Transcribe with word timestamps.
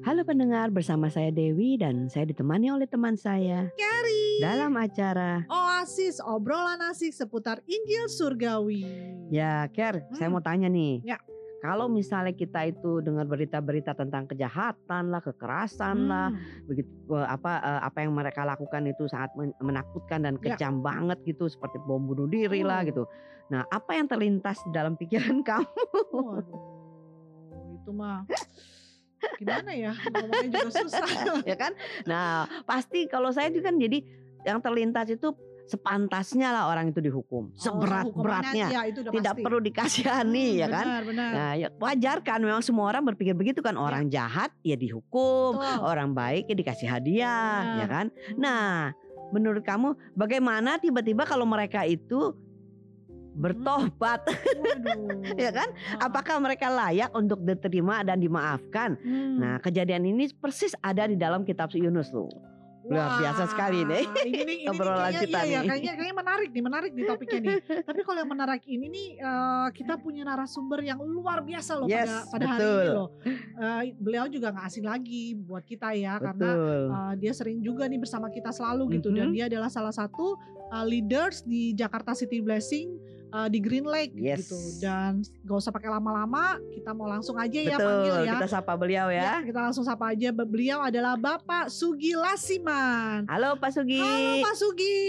Halo 0.00 0.24
pendengar, 0.24 0.68
bersama 0.68 1.06
saya 1.06 1.28
Dewi 1.28 1.76
dan 1.76 2.08
saya 2.08 2.24
ditemani 2.24 2.70
oleh 2.70 2.86
teman 2.86 3.14
saya 3.14 3.68
Carrie. 3.74 4.40
dalam 4.40 4.72
acara 4.74 5.44
Oasis 5.46 6.18
obrolan 6.18 6.80
asik 6.82 7.10
seputar 7.10 7.60
Injil 7.64 8.08
Surgawi. 8.08 8.80
Ya, 9.28 9.68
Ker, 9.68 10.00
saya 10.10 10.26
Hmm. 10.26 10.34
mau 10.34 10.42
tanya 10.42 10.66
nih. 10.66 11.04
Ya. 11.04 11.20
Kalau 11.60 11.86
misalnya 11.86 12.32
kita 12.32 12.64
itu 12.64 13.00
dengar 13.00 13.28
berita-berita 13.28 13.92
tentang 13.92 14.24
kejahatan 14.24 15.12
lah, 15.12 15.20
kekerasan 15.20 16.08
lah, 16.08 16.32
Hmm. 16.32 16.40
begitu 16.64 16.88
eh, 17.10 17.28
apa 17.28 17.52
eh, 17.58 17.80
apa 17.84 17.98
yang 18.00 18.12
mereka 18.12 18.42
lakukan 18.42 18.82
itu 18.86 19.04
sangat 19.04 19.36
men- 19.36 19.56
menakutkan 19.58 20.24
dan 20.24 20.34
Ya. 20.38 20.56
kejam 20.56 20.80
banget 20.80 21.20
gitu, 21.22 21.44
seperti 21.46 21.76
bom 21.78 22.00
bunuh 22.00 22.24
diri 22.26 22.62
lah 22.62 22.80
Hmm. 22.80 22.88
gitu. 22.88 23.02
Nah, 23.50 23.68
apa 23.68 23.92
yang 23.92 24.06
terlintas 24.06 24.56
dalam 24.66 24.96
pikiran 24.96 25.44
kamu? 25.48 25.68
Waduh, 26.10 26.60
itu 27.74 27.90
mah 27.92 28.24
gimana 29.36 29.70
ya 29.70 29.92
ngomongnya 29.92 30.48
juga 30.48 30.70
susah. 30.80 31.08
ya 31.50 31.56
kan? 31.56 31.72
Nah, 32.04 32.28
pasti 32.64 33.04
kalau 33.04 33.30
saya 33.30 33.48
itu 33.48 33.60
kan 33.60 33.76
jadi 33.76 34.00
yang 34.42 34.58
terlintas 34.58 35.08
itu 35.08 35.32
sepantasnya 35.64 36.50
lah 36.50 36.66
orang 36.66 36.90
itu 36.90 36.98
dihukum, 36.98 37.46
Oh, 37.46 37.54
hukumannya 37.54 38.10
seberat-beratnya. 38.10 38.66
ya, 38.68 38.82
itu 38.84 39.00
Tidak 39.00 39.14
pasti. 39.32 39.44
perlu 39.46 39.58
dikasihani 39.60 40.46
Hmm, 40.50 40.58
ya 40.58 40.66
kan? 40.66 40.84
Benar, 40.84 41.02
benar. 41.06 41.30
Nah, 41.30 41.52
ya 41.54 41.68
wajar 41.72 42.16
kan 42.20 42.40
memang 42.40 42.58
semua 42.60 42.90
orang 42.90 43.06
berpikir 43.06 43.32
begitu 43.32 43.60
kan. 43.60 43.74
Orang 43.74 44.08
jahat 44.08 44.50
ya 44.60 44.74
dihukum, 44.74 45.54
Betul. 45.54 45.78
orang 45.80 46.10
baik 46.10 46.50
ya 46.50 46.56
dikasih 46.56 46.88
hadiah, 46.90 47.54
Benar. 47.62 47.78
ya 47.78 47.86
kan? 47.86 48.06
Hmm. 48.10 48.36
Nah, 48.36 48.66
menurut 49.30 49.62
kamu 49.62 49.88
bagaimana 50.12 50.76
tiba-tiba 50.76 51.22
kalau 51.22 51.46
mereka 51.46 51.86
itu 51.86 52.34
bertobat, 53.32 54.26
ya 55.44 55.50
kan? 55.50 55.68
Apakah 55.96 56.38
mereka 56.38 56.66
layak 56.66 57.10
untuk 57.12 57.40
diterima 57.40 58.02
dan 58.02 58.18
dimaafkan? 58.18 58.98
Hmm. 59.00 59.38
Nah, 59.38 59.54
kejadian 59.58 60.04
ini 60.04 60.30
persis 60.34 60.74
ada 60.80 61.06
di 61.06 61.14
dalam 61.14 61.42
kitab 61.42 61.70
Yunus 61.70 62.10
loh. 62.10 62.30
Luar 62.80 63.22
biasa 63.22 63.46
sekali 63.46 63.86
nih. 63.86 64.02
Ini 64.02 64.38
ini 64.40 64.54
Obrolan 64.66 65.12
kayaknya, 65.14 65.20
kita 65.22 65.38
iya, 65.38 65.46
iya, 65.46 65.58
nih. 65.60 65.68
kayaknya, 65.68 65.92
kayaknya 65.94 66.16
menarik 66.16 66.48
nih, 66.50 66.62
menarik 66.64 66.90
nih 66.90 67.04
topiknya 67.06 67.38
nih. 67.38 67.56
Tapi 67.86 68.00
kalau 68.02 68.18
yang 68.18 68.30
menarik 68.32 68.62
ini 68.66 68.86
nih, 68.90 69.08
eh, 69.20 69.68
kita 69.76 69.94
punya 70.00 70.22
narasumber 70.26 70.80
yang 70.82 70.98
luar 70.98 71.44
biasa 71.44 71.76
loh 71.76 71.86
Yes, 71.86 72.08
pada 72.08 72.34
pada 72.34 72.44
hari 72.50 72.66
ini 72.66 72.88
loh. 72.90 73.08
Eh, 73.22 73.82
beliau 73.94 74.26
juga 74.26 74.50
nggak 74.50 74.66
asing 74.66 74.82
lagi 74.88 75.38
buat 75.38 75.62
kita 75.62 75.92
ya, 75.92 76.18
karena 76.18 76.50
Betul. 76.50 76.82
Uh, 76.90 77.12
dia 77.20 77.32
sering 77.36 77.58
juga 77.60 77.84
nih 77.86 78.00
bersama 78.00 78.26
kita 78.26 78.50
selalu 78.50 78.98
gitu 78.98 79.14
dan 79.14 79.28
Mhm. 79.30 79.34
dia 79.38 79.44
adalah 79.46 79.70
salah 79.70 79.94
satu 79.94 80.34
uh, 80.72 80.82
leaders 80.82 81.44
di 81.44 81.76
Jakarta 81.76 82.16
City 82.16 82.42
Blessing 82.42 82.96
uh, 83.30 83.46
di 83.46 83.58
Green 83.58 83.84
Lake 83.84 84.12
Yes. 84.12 84.44
gitu 84.44 84.58
dan 84.78 85.22
gak 85.40 85.56
usah 85.56 85.70
pakai 85.70 85.88
lama-lama 85.88 86.58
kita 86.70 86.90
mau 86.90 87.06
langsung 87.06 87.34
aja 87.34 87.56
ya 87.56 87.76
panggil 87.76 88.14
Betul. 88.14 88.26
ya. 88.26 88.32
Kita 88.36 88.48
sapa 88.48 88.72
beliau 88.74 89.06
Ya, 89.08 89.18
ya. 89.18 89.34
kita 89.42 89.60
langsung 89.60 89.82
sapa 89.82 90.10
aja 90.10 90.28
beliau 90.30 90.78
adalah 90.80 91.14
Bapak 91.14 91.66
Sugi 91.68 92.12
Lasiman. 92.12 93.26
Halo 93.26 93.56
Pak 93.56 93.70
Sugi. 93.72 93.98
Halo 93.98 94.32
Pak 94.42 94.54
Sugi. 94.54 95.00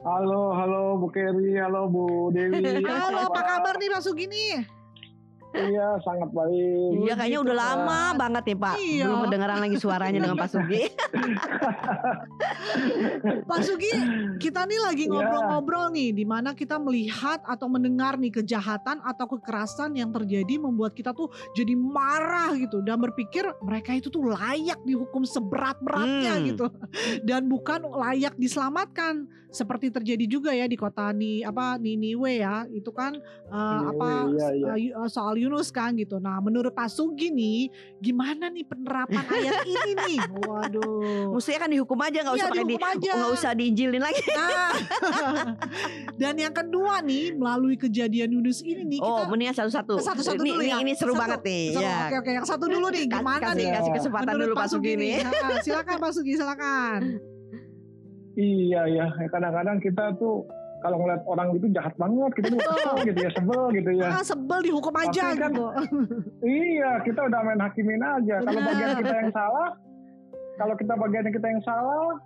Halo, 0.00 0.52
halo 0.52 0.82
Bu 0.98 1.08
Keri, 1.08 1.56
halo 1.56 1.88
Bu 1.88 2.28
Dewi. 2.28 2.60
Halo 2.84 3.24
apa 3.24 3.40
kabar 3.40 3.74
nih 3.74 3.88
Pak 3.88 4.02
Sugi 4.02 4.28
nih? 4.28 4.60
Iya, 5.54 5.96
sangat 6.02 6.28
baik. 6.28 6.90
Iya 7.00 7.14
kayaknya 7.14 7.38
gitu 7.38 7.46
udah 7.46 7.56
kan. 7.56 7.62
lama 7.62 8.00
banget 8.18 8.42
nih 8.44 8.58
Pak. 8.58 8.74
Iya. 8.76 9.04
Belum 9.06 9.20
kedengeran 9.24 9.58
lagi 9.62 9.76
suaranya 9.78 10.18
dengan 10.18 10.36
Pak 10.36 10.50
Sugi. 10.50 10.82
Pak 13.44 13.60
Sugi, 13.60 13.92
kita 14.38 14.64
nih 14.64 14.80
lagi 14.80 15.04
Iya. 15.04 15.12
ngobrol-ngobrol 15.12 15.86
nih 15.90 16.10
di 16.12 16.24
mana 16.24 16.52
kita 16.52 16.76
melihat 16.76 17.40
atau 17.42 17.66
mendengar 17.66 18.16
nih 18.16 18.32
kejahatan 18.32 19.00
atau 19.00 19.26
kekerasan 19.30 19.92
yang 19.92 20.10
terjadi 20.10 20.56
membuat 20.56 20.92
kita 20.92 21.10
tuh 21.10 21.26
jadi 21.52 21.74
marah 21.74 22.56
gitu 22.56 22.80
dan 22.80 22.98
berpikir 22.98 23.44
mereka 23.60 23.92
itu 23.92 24.08
tuh 24.08 24.24
layak 24.26 24.80
dihukum 24.82 25.22
seberat-beratnya 25.22 26.32
Hmm. 26.34 26.46
gitu 26.46 26.66
dan 27.22 27.44
bukan 27.44 27.84
layak 27.84 28.34
diselamatkan 28.34 29.24
seperti 29.48 29.86
terjadi 29.88 30.26
juga 30.26 30.50
ya 30.50 30.66
di 30.66 30.74
kota 30.74 31.08
ni 31.08 31.40
apa 31.40 31.78
Niniwe 31.78 32.42
ya 32.42 32.66
itu 32.68 32.90
kan 32.90 33.14
uh, 33.46 33.54
Niniwe, 33.54 33.90
apa 33.92 34.08
iya, 34.26 34.48
iya. 34.50 34.66
uh, 34.66 34.76
yu- 34.76 34.94
uh, 34.96 35.06
soal 35.06 35.34
Yunus 35.36 35.70
kan 35.70 35.94
gitu. 35.94 36.18
Nah, 36.18 36.38
menurut 36.38 36.70
Pak 36.70 36.90
Sugi 36.90 37.30
nih 37.30 37.70
gimana 37.96 38.50
nih 38.50 38.66
penerapan 38.66 39.22
ayat 39.22 39.62
ini 39.62 39.92
nih? 39.96 40.18
Waduh. 40.42 41.30
Mestinya 41.32 41.60
kan 41.60 41.70
dihukum 41.70 41.98
aja 41.98 42.18
nggak 42.20 42.34
usah 42.34 42.50
pakai 42.56 42.94
di 42.94 43.06
nggak 43.08 43.32
usah 43.32 43.50
diinjilin 43.52 43.98
lagi. 43.98 44.22
Nah, 44.28 44.70
dan 46.20 46.34
yang 46.36 46.54
kedua 46.54 47.00
nih 47.00 47.34
melalui 47.34 47.74
kejadian 47.74 48.30
Yunus 48.30 48.60
ini 48.60 48.86
nih 48.86 49.00
Oh, 49.00 49.18
kita 49.18 49.28
mendingan 49.28 49.56
satu-satu. 49.56 49.94
Satu-satu 49.98 50.38
ini, 50.38 50.50
dulu 50.50 50.62
ini, 50.62 50.70
ya. 50.70 50.76
ini 50.78 50.92
seru 50.94 51.12
Satu. 51.12 51.22
banget 51.26 51.40
nih. 51.42 51.66
Satu, 51.70 51.82
ya. 51.82 51.96
Oke 52.04 52.16
oke 52.16 52.30
yang 52.30 52.46
satu 52.46 52.64
dulu 52.68 52.86
nih 52.88 53.04
gimana 53.04 53.42
kasih, 53.42 53.58
nih? 53.58 53.68
kasih 53.74 53.92
kesempatan 53.92 54.30
Menurut 54.30 54.46
dulu 54.46 54.60
Pak 54.60 54.68
Sugi 54.70 54.92
nih. 54.94 55.14
Ha, 55.20 55.30
silakan 55.60 55.96
Pak 55.98 56.12
Sugi 56.12 56.32
silakan. 56.34 57.00
Iya, 58.34 58.82
ya. 58.88 59.06
Kadang-kadang 59.30 59.78
kita 59.78 60.04
tuh 60.16 60.42
kalau 60.82 61.00
ngeliat 61.00 61.22
orang 61.24 61.48
gitu 61.56 61.66
jahat 61.72 61.94
banget, 61.96 62.30
kita 62.36 62.46
tuh 62.50 62.60
kesel 62.60 62.94
gitu 63.08 63.18
ya, 63.18 63.30
sebel 63.32 63.62
gitu 63.72 63.90
ya. 63.96 64.08
Ah, 64.10 64.20
sebel 64.20 64.60
dihukum 64.60 64.92
aja 64.92 65.32
Tapi 65.32 65.40
kan- 65.40 65.54
gitu. 65.54 65.66
Iya, 66.44 66.90
kita 67.00 67.20
udah 67.24 67.40
main 67.40 67.56
hakimin 67.56 68.02
aja. 68.04 68.36
Kalau 68.42 68.60
bagian 68.60 68.90
kita 69.00 69.14
yang 69.16 69.30
salah, 69.32 69.68
kalau 70.54 70.74
kita 70.76 70.92
bagian 70.92 71.26
kita 71.32 71.46
yang 71.48 71.62
salah, 71.64 72.20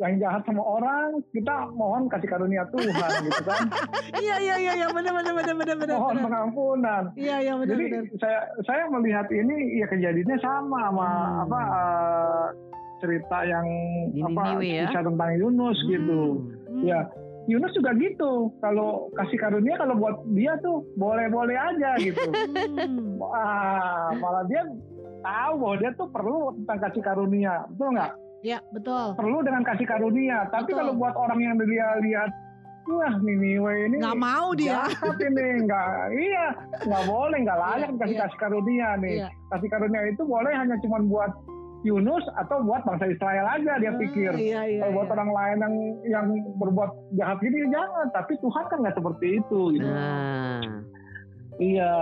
yang 0.00 0.16
jahat 0.16 0.42
sama 0.42 0.64
orang, 0.64 1.20
kita 1.30 1.52
mohon 1.70 2.08
kasih 2.08 2.24
karunia 2.26 2.64
Tuhan 2.72 3.10
gitu 3.20 3.42
kan. 3.44 3.68
iya 4.24 4.36
iya 4.40 4.54
iya 4.56 4.72
iya 4.74 4.86
benar 4.88 5.12
benar 5.12 5.32
benar 5.36 5.54
benar 5.54 5.76
benar. 5.76 5.96
Mohon 6.00 6.18
pengampunan. 6.24 7.02
Iya 7.14 7.36
iya 7.38 7.52
benar 7.54 7.70
Jadi 7.70 7.84
benar. 7.84 8.04
saya 8.16 8.40
saya 8.64 8.82
melihat 8.88 9.26
ini 9.28 9.56
ya 9.76 9.86
kejadiannya 9.86 10.38
sama 10.40 10.78
sama 10.88 11.08
Hmm. 11.10 11.42
apa 11.44 11.60
eh, 11.60 12.46
cerita 12.98 13.38
yang 13.44 13.66
Di 14.10 14.20
apa 14.24 14.42
ya? 14.60 14.88
kisah 14.88 15.02
tentang 15.04 15.30
Yunus 15.36 15.78
gitu. 15.84 16.20
Hmm. 16.64 16.82
Ya 16.82 17.00
Yunus 17.44 17.72
juga 17.72 17.90
gitu. 17.96 18.48
Kalau 18.58 19.12
kasih 19.14 19.36
karunia 19.36 19.76
kalau 19.76 19.96
buat 19.96 20.16
dia 20.32 20.56
tuh 20.60 20.80
boleh-boleh 20.96 21.56
aja 21.56 22.00
gitu. 22.00 22.24
Hmm. 22.80 23.20
Wah, 23.20 24.16
malah 24.16 24.48
dia 24.48 24.64
tahu 25.20 25.52
bahwa 25.60 25.76
dia 25.76 25.90
tuh 25.92 26.08
perlu 26.08 26.56
tentang 26.56 26.78
kasih 26.80 27.02
karunia, 27.04 27.68
betul 27.68 27.92
nggak? 27.92 28.12
Ya 28.40 28.58
betul. 28.72 29.14
Perlu 29.14 29.44
dengan 29.44 29.62
kasih 29.62 29.84
karunia. 29.84 30.48
Tapi 30.48 30.72
Betul. 30.72 30.78
kalau 30.80 30.92
buat 30.96 31.12
orang 31.12 31.40
yang 31.40 31.54
dia 31.60 31.88
lihat, 32.00 32.30
wah 32.88 33.14
Niniwe 33.20 33.74
ini 33.86 33.96
Nggak 34.00 34.16
mau 34.18 34.56
dia. 34.56 34.88
jahat 34.88 35.16
ini, 35.20 35.46
nggak, 35.68 35.88
iya, 36.16 36.46
nggak 36.88 37.04
boleh, 37.04 37.38
nggak 37.44 37.58
layak 37.60 37.76
Iya, 37.84 37.94
dikasih 37.94 38.16
iya. 38.16 38.22
kasih 38.24 38.38
karunia 38.40 38.88
nih. 38.98 39.14
Iya. 39.20 39.28
Kasih 39.52 39.68
karunia 39.68 40.02
itu 40.08 40.22
boleh 40.24 40.52
hanya 40.56 40.76
cuma 40.80 40.98
buat 41.04 41.32
Yunus 41.80 42.24
atau 42.36 42.60
buat 42.60 42.84
bangsa 42.84 43.08
Israel 43.08 43.46
aja 43.46 43.72
dia 43.76 43.92
Ah, 43.92 43.96
pikir. 43.96 44.32
Iya 44.36 44.60
iya. 44.68 44.80
Kalau 44.84 44.92
buat 44.96 45.08
iya. 45.08 45.14
orang 45.16 45.30
lain 45.32 45.56
yang 45.60 45.74
yang 46.08 46.26
berbuat 46.56 46.90
jahat 47.16 47.38
gini 47.40 47.68
jangan. 47.68 48.06
Tapi 48.12 48.32
Tuhan 48.36 48.64
kan 48.68 48.78
nggak 48.80 48.96
seperti 48.96 49.26
itu. 49.40 49.60
Gitu. 49.76 49.84
Nah, 49.88 50.60
Iya. 51.56 51.92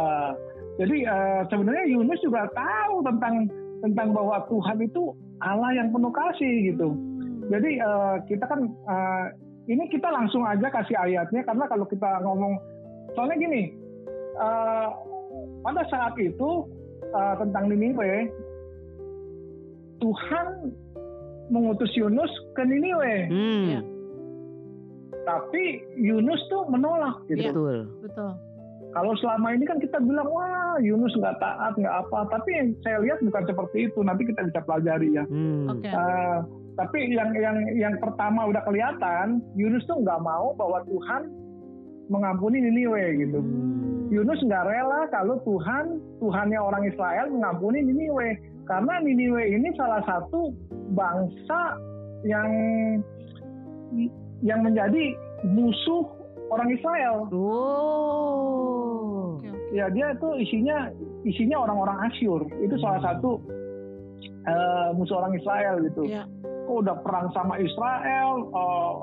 Jadi 0.78 0.96
eh, 1.02 1.40
sebenarnya 1.50 1.84
Yunus 1.90 2.22
juga 2.22 2.46
tahu 2.54 3.02
tentang 3.02 3.34
tentang 3.82 4.08
bahwa 4.10 4.42
Tuhan 4.46 4.78
itu 4.78 5.02
Allah 5.42 5.70
yang 5.74 5.88
penuh 5.94 6.10
kasih 6.10 6.74
gitu. 6.74 6.88
Hmm. 6.94 7.48
Jadi 7.48 7.70
eh, 7.80 8.16
kita 8.28 8.44
kan 8.46 8.60
eh, 8.66 9.26
ini 9.68 9.84
kita 9.92 10.08
langsung 10.08 10.44
aja 10.44 10.68
kasih 10.72 10.96
ayatnya 10.96 11.44
karena 11.44 11.64
kalau 11.68 11.84
kita 11.86 12.20
ngomong 12.24 12.56
soalnya 13.14 13.36
gini 13.38 13.72
eh, 14.36 14.88
pada 15.62 15.82
saat 15.88 16.14
itu 16.20 16.66
eh, 17.02 17.34
tentang 17.40 17.70
Niniwe 17.70 18.28
Tuhan 19.98 20.46
mengutus 21.50 21.90
Yunus 21.98 22.30
ke 22.54 22.62
Niniwe, 22.62 23.14
hmm, 23.32 23.64
Iya. 23.66 23.80
tapi 25.26 25.82
Yunus 25.96 26.38
tuh 26.52 26.68
menolak 26.70 27.18
gitu. 27.26 27.50
betul. 27.50 27.76
Betul. 28.04 28.32
Kalau 28.98 29.14
selama 29.22 29.54
ini 29.54 29.62
kan 29.62 29.78
kita 29.78 30.02
bilang 30.02 30.26
wah 30.26 30.74
Yunus 30.82 31.14
nggak 31.14 31.38
taat 31.38 31.78
nggak 31.78 31.96
apa, 32.02 32.34
tapi 32.34 32.50
yang 32.50 32.74
saya 32.82 32.98
lihat 32.98 33.22
bukan 33.22 33.46
seperti 33.46 33.86
itu. 33.86 34.02
Nanti 34.02 34.26
kita 34.26 34.42
bisa 34.42 34.58
pelajari 34.66 35.14
ya. 35.14 35.22
Hmm. 35.22 35.70
Oke. 35.70 35.86
Eh, 35.86 36.38
tapi 36.74 36.98
yang 37.14 37.30
yang 37.38 37.62
yang 37.78 37.94
pertama 38.02 38.50
udah 38.50 38.58
kelihatan 38.66 39.38
Yunus 39.54 39.86
tuh 39.86 40.02
nggak 40.02 40.18
mau 40.18 40.50
bahwa 40.58 40.82
Tuhan 40.90 41.30
mengampuni 42.10 42.58
Niniwe 42.58 43.22
gitu. 43.22 43.38
Hmm. 43.38 44.10
Yunus 44.10 44.42
nggak 44.42 44.66
rela 44.66 45.06
kalau 45.14 45.38
Tuhan 45.46 46.02
Tuhannya 46.18 46.58
orang 46.58 46.82
Israel 46.90 47.30
mengampuni 47.30 47.86
Niniwe 47.86 48.34
karena 48.66 48.98
Niniwe 48.98 49.46
ini 49.46 49.70
salah 49.78 50.02
satu 50.10 50.50
bangsa 50.98 51.78
yang 52.26 52.50
yang 54.42 54.66
menjadi 54.66 55.14
musuh 55.46 56.17
orang 56.48 56.68
Israel. 56.72 57.28
Oh. 57.32 58.62
Ya 59.68 59.92
dia 59.92 60.16
tuh 60.16 60.34
isinya 60.40 60.88
isinya 61.24 61.60
orang-orang 61.68 62.08
Asyur. 62.08 62.48
Itu 62.60 62.76
salah 62.80 63.00
satu 63.04 63.40
eh, 64.48 64.88
musuh 64.96 65.20
orang 65.20 65.36
Israel 65.36 65.80
gitu. 65.84 66.08
Iya. 66.08 66.24
Kok 66.68 66.76
udah 66.84 66.96
perang 67.04 67.28
sama 67.32 67.56
Israel, 67.60 68.48
eh, 68.48 68.94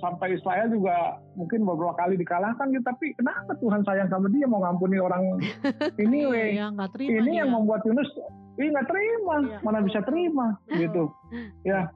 sampai 0.00 0.32
Israel 0.32 0.66
juga 0.72 1.20
mungkin 1.36 1.62
beberapa 1.68 1.92
kali 1.92 2.16
dikalahkan 2.16 2.72
gitu 2.72 2.80
tapi 2.80 3.12
kenapa 3.20 3.52
Tuhan 3.60 3.84
sayang 3.84 4.08
sama 4.08 4.32
dia 4.32 4.48
mau 4.48 4.64
ngampuni 4.64 4.96
orang 4.96 5.36
ini 6.04 6.24
weh 6.24 6.56
terima 6.96 7.20
ini 7.20 7.36
dia. 7.36 7.44
yang 7.44 7.52
membuat 7.52 7.84
Yunus 7.84 8.08
ini 8.56 8.72
nggak 8.72 8.88
terima 8.88 9.34
Iya. 9.44 9.58
mana 9.60 9.84
bisa 9.84 10.00
terima 10.08 10.56
gitu 10.72 11.12
ya 11.68 11.92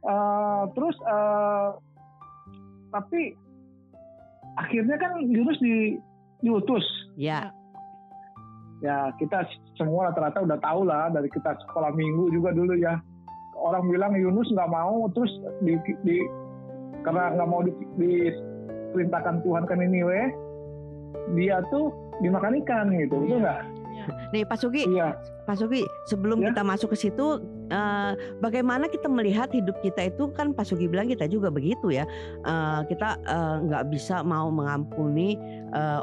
Eh, 0.00 0.62
terus 0.72 0.96
eh, 0.96 1.68
tapi 2.88 3.36
akhirnya 4.60 4.96
kan 4.96 5.16
Yunus 5.20 5.58
di 5.58 5.96
diutus. 6.40 6.84
Ya, 7.16 7.52
ya 8.80 9.12
kita 9.16 9.44
semua 9.76 10.08
rata-rata 10.08 10.40
udah 10.40 10.58
tahu 10.60 10.88
lah 10.88 11.12
dari 11.12 11.28
kita 11.28 11.52
sekolah 11.68 11.92
minggu 11.92 12.32
juga 12.32 12.52
dulu 12.52 12.76
ya. 12.76 12.96
Orang 13.60 13.88
bilang 13.88 14.16
Yunus 14.16 14.48
nggak 14.52 14.72
mau 14.72 15.04
terus 15.12 15.28
di, 15.60 15.76
di 16.00 16.16
karena 17.04 17.36
nggak 17.36 17.48
mau 17.48 17.60
di, 17.60 17.72
diperintahkan 17.96 19.44
Tuhan 19.44 19.64
ke 19.68 19.74
Niniwe 19.76 20.20
dia 21.36 21.60
tuh 21.68 21.92
dimakan 22.20 22.56
ikan 22.64 22.86
gitu 22.94 23.16
betul 23.20 23.28
Iya. 23.28 23.38
nggak? 23.44 23.60
Nih 24.32 24.42
Pak 24.48 24.58
Sugi, 24.58 24.82
iya. 24.88 25.12
Pak 25.44 25.60
Sugi, 25.60 25.84
sebelum 26.08 26.40
Ya. 26.40 26.50
kita 26.50 26.64
masuk 26.64 26.96
ke 26.96 26.98
situ, 26.98 27.26
eh, 27.70 28.12
bagaimana 28.42 28.90
kita 28.90 29.06
melihat 29.06 29.48
hidup 29.54 29.78
kita 29.80 30.10
itu 30.10 30.28
kan 30.34 30.52
Pak 30.52 30.68
Sugi 30.68 30.90
bilang 30.90 31.08
kita 31.08 31.30
juga 31.30 31.48
begitu 31.48 31.94
ya. 31.94 32.04
Eh, 32.44 32.80
kita 32.90 33.16
eh, 33.24 33.56
nggak 33.66 33.88
bisa 33.94 34.22
mau 34.26 34.50
mengampuni 34.50 35.38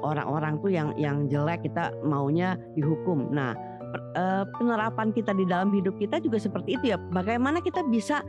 orang-orang 0.04 0.64
tuh 0.64 0.72
yang 0.72 0.96
yang 0.96 1.28
jelek 1.28 1.68
kita 1.68 1.92
maunya 2.00 2.56
dihukum. 2.80 3.28
Nah, 3.36 3.52
per- 3.92 4.08
eh, 4.16 4.44
penerapan 4.56 5.12
kita 5.12 5.36
di 5.36 5.44
dalam 5.44 5.76
hidup 5.76 6.00
kita 6.00 6.24
juga 6.24 6.40
seperti 6.40 6.80
itu 6.80 6.96
ya. 6.96 6.98
Bagaimana 7.12 7.60
kita 7.60 7.84
bisa 7.92 8.24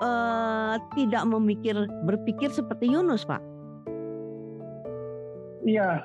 eh, 0.00 0.74
tidak 0.96 1.28
memikir 1.28 1.76
berpikir 2.08 2.48
seperti 2.48 2.88
Yunus, 2.88 3.28
Pak? 3.28 3.58
iya 5.68 6.00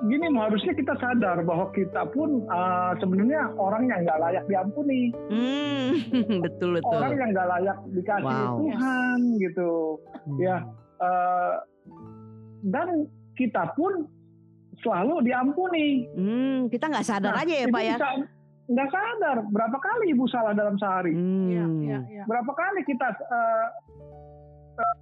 gini 0.00 0.26
harusnya 0.30 0.72
kita 0.72 0.94
sadar 0.94 1.42
bahwa 1.42 1.68
kita 1.70 2.06
pun 2.08 2.44
uh, 2.44 2.92
sebenarnya 2.96 3.50
orang 3.54 3.86
yang 3.86 4.00
nggak 4.02 4.20
layak 4.20 4.44
diampuni 4.44 5.10
Hmm, 5.26 5.90
betul 6.44 6.74
betul. 6.74 6.92
orang 6.92 7.12
yang 7.14 7.30
nggak 7.30 7.48
layak 7.48 7.76
dikasih 7.90 8.38
Wow. 8.44 8.56
Tuhan 8.60 9.18
gitu 9.38 9.72
Hmm. 10.20 10.38
ya 10.38 10.56
eh, 10.98 11.54
dan 12.64 12.88
kita 13.32 13.72
pun 13.72 14.04
selalu 14.78 15.24
diampuni 15.24 16.06
Hmm, 16.10 16.58
kita 16.66 16.86
nggak 16.86 17.02
sadar 17.04 17.32
Nah, 17.32 17.42
aja 17.42 17.54
ya 17.54 17.66
Pak 17.66 17.82
ya. 17.82 17.96
bisa 17.96 18.08
nggak 18.68 18.88
sadar 18.88 19.36
berapa 19.46 19.78
kali 19.78 20.12
ibu 20.12 20.24
salah 20.26 20.52
dalam 20.52 20.76
sehari 20.76 21.10
Iya, 21.10 21.64
Hmm. 21.64 21.80
iya, 21.80 21.98
iya. 22.06 22.22
berapa 22.24 22.52
kali 22.52 22.84
kita 22.84 23.08
eh, 23.10 23.66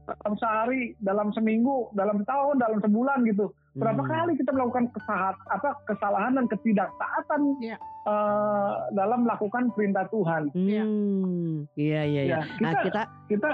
dalam 0.06 0.34
sehari 0.36 0.82
dalam 0.98 1.28
seminggu 1.30 1.88
dalam 1.92 2.22
tahun 2.22 2.56
dalam 2.56 2.78
sebulan 2.78 3.24
gitu 3.24 3.48
berapa 3.72 3.98
Hmm. 3.98 4.08
kali 4.08 4.32
kita 4.34 4.50
melakukan 4.50 4.88
kesalahan 4.90 5.36
apa 5.48 5.68
kesalahan 5.84 6.32
dan 6.34 6.46
ketidaktaatan 6.46 7.40
Iya. 7.58 7.76
eh, 8.06 8.72
dalam 8.90 9.20
melakukan 9.22 9.68
perintah 9.70 10.08
Tuhan 10.08 10.48
Iya. 10.50 10.82
Hmm, 10.82 11.68
iya 11.74 12.00
iya 12.02 12.22
iya. 12.24 12.38
ya 12.38 12.40
Nah 12.58 12.72
kita 12.80 12.82
kita 12.82 13.02
kita 13.28 13.50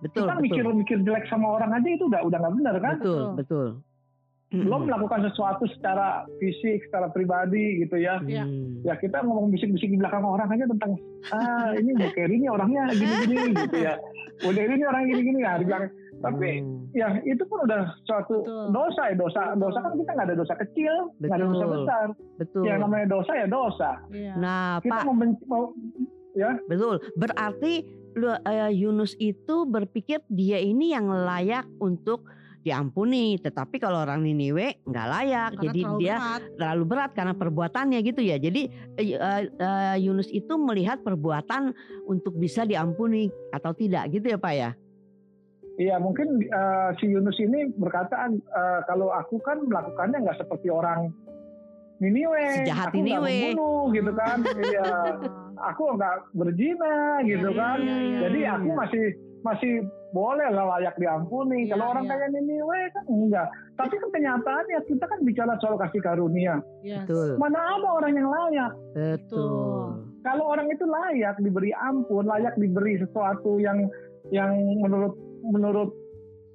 betul 0.00 0.22
kita 0.22 0.32
betul 0.32 0.42
mikir-mikir 0.42 0.98
jelek 1.02 1.26
sama 1.26 1.46
orang 1.52 1.74
aja 1.74 1.88
itu 1.88 2.04
udah 2.04 2.22
udah 2.22 2.38
nggak 2.38 2.54
benar 2.56 2.74
kan 2.78 2.96
betul 2.96 3.10
Betul. 3.34 3.36
betul. 3.36 3.68
belum 4.52 4.82
melakukan 4.84 5.20
sesuatu 5.24 5.62
secara 5.68 6.26
fisik 6.36 6.82
secara 6.82 7.06
pribadi 7.08 7.82
gitu 7.82 7.94
ya 7.96 8.18
Iya. 8.20 8.42
Hmm. 8.42 8.82
ya 8.82 8.94
kita 8.94 9.20
ngomong 9.20 9.50
bisik-bisik 9.50 9.86
di 9.86 9.98
belakang 9.98 10.22
orang 10.22 10.48
aja 10.48 10.66
tentang 10.66 10.98
ah 11.30 11.70
ini 11.72 11.94
Kerry 12.10 12.34
ini 12.36 12.46
orangnya 12.46 12.90
gini-gini 12.90 13.54
gitu 13.56 13.76
ya 13.80 13.94
Kerry 14.42 14.72
ini 14.72 14.84
orang 14.84 15.02
gini-gini 15.06 15.40
ya 15.40 15.52
dibilang 15.56 15.84
tapi 16.18 16.60
Hmm. 16.60 16.84
ya 16.92 17.08
itu 17.22 17.40
pun 17.42 17.64
udah 17.64 17.80
suatu 18.02 18.40
Betul. 18.40 18.66
dosa 18.70 19.02
ya 19.06 19.14
dosa 19.14 19.42
dosa 19.54 19.78
kan 19.78 19.92
kita 19.94 20.10
nggak 20.10 20.26
ada 20.26 20.36
dosa 20.36 20.54
kecil 20.58 20.94
nggak 21.18 21.32
ada 21.32 21.46
dosa 21.46 21.56
Betul. 21.62 21.72
besar 21.74 22.06
betul. 22.36 22.62
yang 22.62 22.78
namanya 22.78 23.06
dosa 23.08 23.32
ya 23.34 23.46
dosa 23.46 23.90
Iya. 24.10 24.32
Nah 24.34 24.62
kita 24.78 24.92
Pak 24.94 25.02
membenci 25.06 25.42
mau 25.46 25.64
betul 26.66 27.02
berarti 27.14 27.72
lu- 28.12 28.42
eh, 28.44 28.70
Yunus 28.72 29.16
itu 29.18 29.66
berpikir 29.66 30.22
dia 30.28 30.58
ini 30.58 30.90
yang 30.90 31.08
layak 31.08 31.66
untuk 31.78 32.22
diampuni, 32.60 33.40
tetapi 33.40 33.80
kalau 33.80 34.04
orang 34.04 34.20
Niniwe 34.20 34.84
nggak 34.84 35.06
layak, 35.08 35.50
Karena 35.56 35.62
jadi 35.64 35.80
terlalu 35.80 36.00
dia 36.00 36.16
berat. 36.16 36.42
terlalu 36.60 36.84
berat 36.84 37.10
karena 37.16 37.34
perbuatannya 37.36 37.98
gitu 38.04 38.20
ya. 38.20 38.36
Jadi 38.36 38.62
eh, 39.00 39.10
eh, 39.48 39.96
Yunus 39.98 40.28
itu 40.28 40.54
melihat 40.60 41.00
perbuatan 41.00 41.72
untuk 42.04 42.36
bisa 42.36 42.68
diampuni 42.68 43.32
atau 43.50 43.72
tidak 43.72 44.12
gitu 44.12 44.36
ya 44.36 44.38
Pak 44.38 44.54
ya? 44.54 44.70
Iya 45.80 45.96
mungkin 45.96 46.44
eh, 46.44 46.88
si 47.00 47.08
Yunus 47.08 47.40
ini 47.40 47.72
berkata 47.72 48.28
eh, 48.28 48.80
kalau 48.84 49.08
aku 49.16 49.40
kan 49.40 49.64
melakukannya 49.64 50.20
nggak 50.20 50.38
seperti 50.44 50.68
orang 50.68 51.08
Niniwe, 52.00 52.64
Sejahat 52.64 52.96
aku 52.96 53.04
nggak 53.04 53.20
membunuh 53.20 53.92
gitu 53.92 54.12
kan, 54.16 54.40
iya 54.72 54.88
aku 55.60 55.82
nggak 56.00 56.32
berzina 56.32 57.20
gitu 57.28 57.52
Iya, 57.52 57.60
kan, 57.60 57.76
iya, 57.76 57.96
iya, 58.00 58.18
jadi 58.24 58.40
aku 58.56 58.68
masih 58.72 59.04
masih 59.40 59.84
boleh 60.10 60.48
lah 60.50 60.76
layak 60.76 60.98
diampuni. 60.98 61.64
Iya, 61.64 61.78
kalau 61.78 61.86
orang 61.94 62.04
iya. 62.04 62.10
kayak 62.12 62.30
Niniwe 62.34 62.80
kan 62.90 63.04
enggak. 63.06 63.46
Tapi 63.78 63.94
kan 63.96 64.10
kenyataannya 64.10 64.78
kita 64.84 65.04
kan 65.06 65.18
bicara 65.22 65.52
soal 65.62 65.76
kasih 65.78 66.02
karunia. 66.02 66.58
yes. 66.82 67.06
Betul, 67.06 67.38
Mana 67.38 67.58
ada 67.78 67.88
orang 67.88 68.12
yang 68.12 68.28
layak? 68.28 68.72
betul. 68.92 70.02
Kalau 70.20 70.44
orang 70.52 70.68
itu 70.68 70.84
layak 70.84 71.40
diberi 71.40 71.72
ampun, 71.72 72.28
layak 72.28 72.52
diberi 72.60 73.00
sesuatu 73.00 73.56
yang 73.56 73.88
yang 74.28 74.52
menurut 74.82 75.16
menurut 75.40 75.90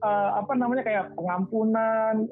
eh, 0.02 0.30
apa 0.38 0.54
namanya 0.54 0.84
kayak 0.86 1.06
pengampunan. 1.16 2.30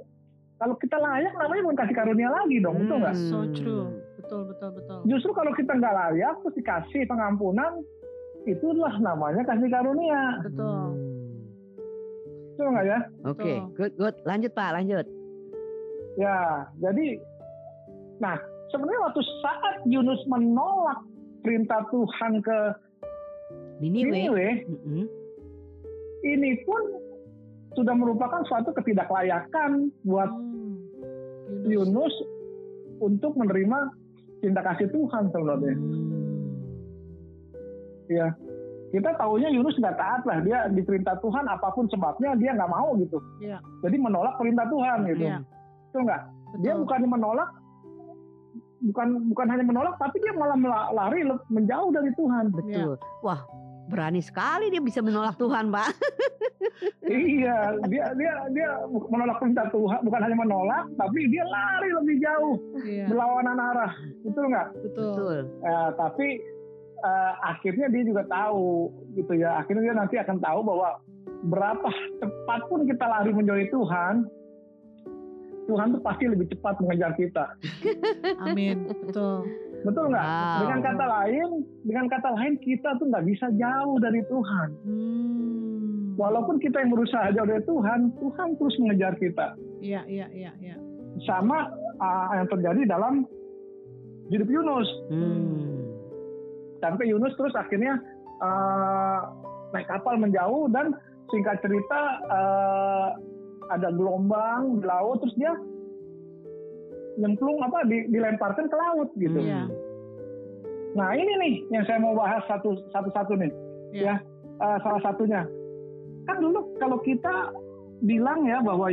Kalau 0.62 0.76
kita 0.78 0.96
layak 0.96 1.34
namanya 1.36 1.62
bukan 1.66 1.80
kasih 1.82 1.96
karunia 1.98 2.30
lagi 2.30 2.62
dong, 2.62 2.78
betul 2.86 3.02
nggak? 3.02 3.16
So 3.28 3.38
Hmm. 3.42 3.52
true. 3.58 3.86
Betul, 4.16 4.42
betul, 4.48 4.70
betul. 4.78 5.00
Justru 5.10 5.32
kalau 5.34 5.52
kita 5.52 5.72
nggak 5.74 5.92
layak 5.92 6.36
terus 6.40 6.56
dikasih 6.56 7.04
pengampunan, 7.04 7.82
itulah 8.44 8.94
namanya 9.00 9.42
kasih 9.48 9.70
karunia, 9.72 10.44
Betul. 10.44 10.68
Hmm. 10.68 10.96
betul 12.54 12.68
nggak 12.70 12.86
ya? 12.86 13.00
Oke, 13.26 13.54
Betul. 13.54 13.74
good, 13.76 13.94
good. 13.98 14.16
Lanjut 14.24 14.52
Pak, 14.54 14.74
lanjut. 14.76 15.06
Ya, 16.14 16.70
jadi, 16.78 17.18
nah 18.22 18.38
sebenarnya 18.70 19.02
waktu 19.10 19.22
saat 19.42 19.76
Yunus 19.90 20.22
menolak 20.30 21.02
perintah 21.42 21.82
Tuhan 21.90 22.40
ke 22.46 22.58
Niniwe. 23.82 24.12
Niniwe, 24.14 24.48
Mm-mm. 24.70 25.06
ini 26.24 26.52
pun 26.64 26.82
sudah 27.74 27.98
merupakan 27.98 28.46
suatu 28.46 28.70
ketidaklayakan 28.78 29.90
buat 30.06 30.30
Hmm. 30.30 31.68
Yunus 31.68 32.14
untuk 33.02 33.36
menerima 33.36 33.92
cinta 34.40 34.62
kasih 34.64 34.88
Tuhan 34.94 35.34
sebenarnya. 35.34 35.76
Hmm. 35.76 36.13
Ya, 38.12 38.28
kita 38.92 39.10
tahunya 39.18 39.50
Yunus 39.50 39.76
nggak 39.76 39.98
taat 39.98 40.22
lah. 40.24 40.38
Dia 40.42 40.70
diperintah 40.70 41.18
Tuhan 41.18 41.46
apa 41.48 41.74
pun 41.74 41.90
sebabnya 41.90 42.38
dia 42.38 42.54
nggak 42.54 42.72
mau 42.72 42.94
gitu. 43.00 43.18
Iya. 43.40 43.58
Jadi 43.82 43.96
menolak 43.98 44.38
perintah 44.38 44.68
Tuhan 44.68 44.98
gitu. 45.10 45.26
Iya. 45.26 45.38
Betul 45.90 46.02
nggak? 46.06 46.22
Dia 46.62 46.74
bukannya 46.78 47.10
menolak, 47.10 47.50
bukan 48.84 49.08
bukan 49.32 49.48
hanya 49.50 49.66
menolak, 49.66 49.96
tapi 49.98 50.22
dia 50.22 50.34
malah 50.38 50.58
lari 50.94 51.26
menjauh 51.50 51.90
dari 51.90 52.12
Tuhan. 52.14 52.54
Betul. 52.54 52.94
Wah, 53.26 53.42
berani 53.90 54.22
sekali 54.22 54.70
dia 54.70 54.78
bisa 54.78 55.02
menolak 55.02 55.34
Tuhan, 55.42 55.74
Pak. 55.74 55.90
iya, 57.10 57.74
dia 57.90 58.06
dia 58.14 58.34
dia 58.52 58.70
menolak 58.86 59.42
perintah 59.42 59.66
Tuhan, 59.74 60.00
bukan 60.04 60.22
hanya 60.22 60.38
menolak, 60.38 60.86
tapi 60.96 61.20
dia 61.32 61.44
lari 61.48 61.90
lebih 61.90 62.16
jauh 62.22 62.56
Iya. 62.86 63.06
berlawanan 63.10 63.58
arah. 63.58 63.92
Betul 64.22 64.46
nggak? 64.52 64.68
Betul. 64.86 65.10
Betul. 65.10 65.38
Eh, 65.64 65.90
tapi 65.98 66.28
eh, 67.04 67.34
akhirnya 67.44 67.88
dia 67.92 68.04
juga 68.08 68.24
tahu 68.26 68.90
gitu 69.20 69.34
ya. 69.36 69.60
Akhirnya 69.60 69.92
dia 69.92 69.96
nanti 69.96 70.16
akan 70.18 70.38
tahu 70.40 70.60
bahwa 70.64 71.04
berapa 71.44 71.90
cepat 72.24 72.62
pun 72.72 72.88
kita 72.88 73.04
lari 73.04 73.32
menjauhi 73.36 73.68
Tuhan, 73.68 74.24
Tuhan 75.68 75.96
tuh 75.96 76.02
pasti 76.04 76.26
lebih 76.28 76.48
cepat 76.52 76.80
mengejar 76.84 77.12
kita. 77.16 77.46
Amin. 78.48 78.88
Betul. 79.08 79.48
Betul 79.84 80.06
nggak? 80.16 80.28
Wow. 80.28 80.60
Dengan 80.64 80.80
kata 80.80 81.06
lain, 81.08 81.50
dengan 81.84 82.06
kata 82.08 82.30
lain 82.40 82.54
kita 82.64 82.90
tuh 83.00 83.06
nggak 83.12 83.26
bisa 83.28 83.48
jauh 83.56 83.98
dari 84.00 84.22
Tuhan. 84.28 84.70
Hmm. 84.88 86.16
Walaupun 86.16 86.62
kita 86.62 86.78
yang 86.80 86.92
berusaha 86.94 87.36
jauh 87.36 87.48
dari 87.50 87.64
Tuhan, 87.68 88.00
Tuhan 88.22 88.48
terus 88.56 88.76
mengejar 88.80 89.14
kita. 89.18 89.48
Iya, 89.84 90.02
iya, 90.08 90.28
iya, 90.32 90.52
iya. 90.62 90.76
Sama 91.28 91.68
ah, 92.00 92.38
yang 92.40 92.48
terjadi 92.48 92.82
dalam 92.88 93.28
hidup 94.32 94.48
Yunus. 94.48 94.88
Hmm. 95.12 95.83
Sampai 96.84 97.08
Yunus 97.08 97.32
terus 97.40 97.56
akhirnya 97.56 97.96
ah, 98.44 99.32
naik 99.72 99.88
kapal 99.88 100.20
menjauh 100.20 100.68
dan 100.76 100.92
singkat 101.32 101.64
cerita 101.64 102.20
ah, 102.28 103.16
ada 103.72 103.88
gelombang 103.96 104.84
di 104.84 104.86
laut 104.86 105.24
terus 105.24 105.36
dia 105.40 105.56
nyemplung 107.16 107.64
apa 107.64 107.88
di- 107.88 108.12
dilemparkan 108.12 108.68
ke 108.68 108.76
laut 108.76 109.10
gitu. 109.16 109.40
Hmm. 109.40 109.48
Iya. 109.48 109.64
Nah 111.00 111.10
ini 111.16 111.34
nih 111.40 111.54
yang 111.72 111.88
saya 111.88 112.04
mau 112.04 112.14
bahas 112.14 112.44
satu 112.52 112.76
satu 112.92 113.10
satu 113.16 113.34
nih 113.40 113.52
Iya. 113.96 114.20
ya 114.20 114.34
Eh, 114.64 114.78
salah 114.86 115.02
satunya 115.02 115.42
kan 116.24 116.40
dulu 116.40 116.78
kalau 116.80 117.02
kita 117.04 117.52
bilang 118.06 118.48
ya 118.48 118.64
bahwa 118.64 118.88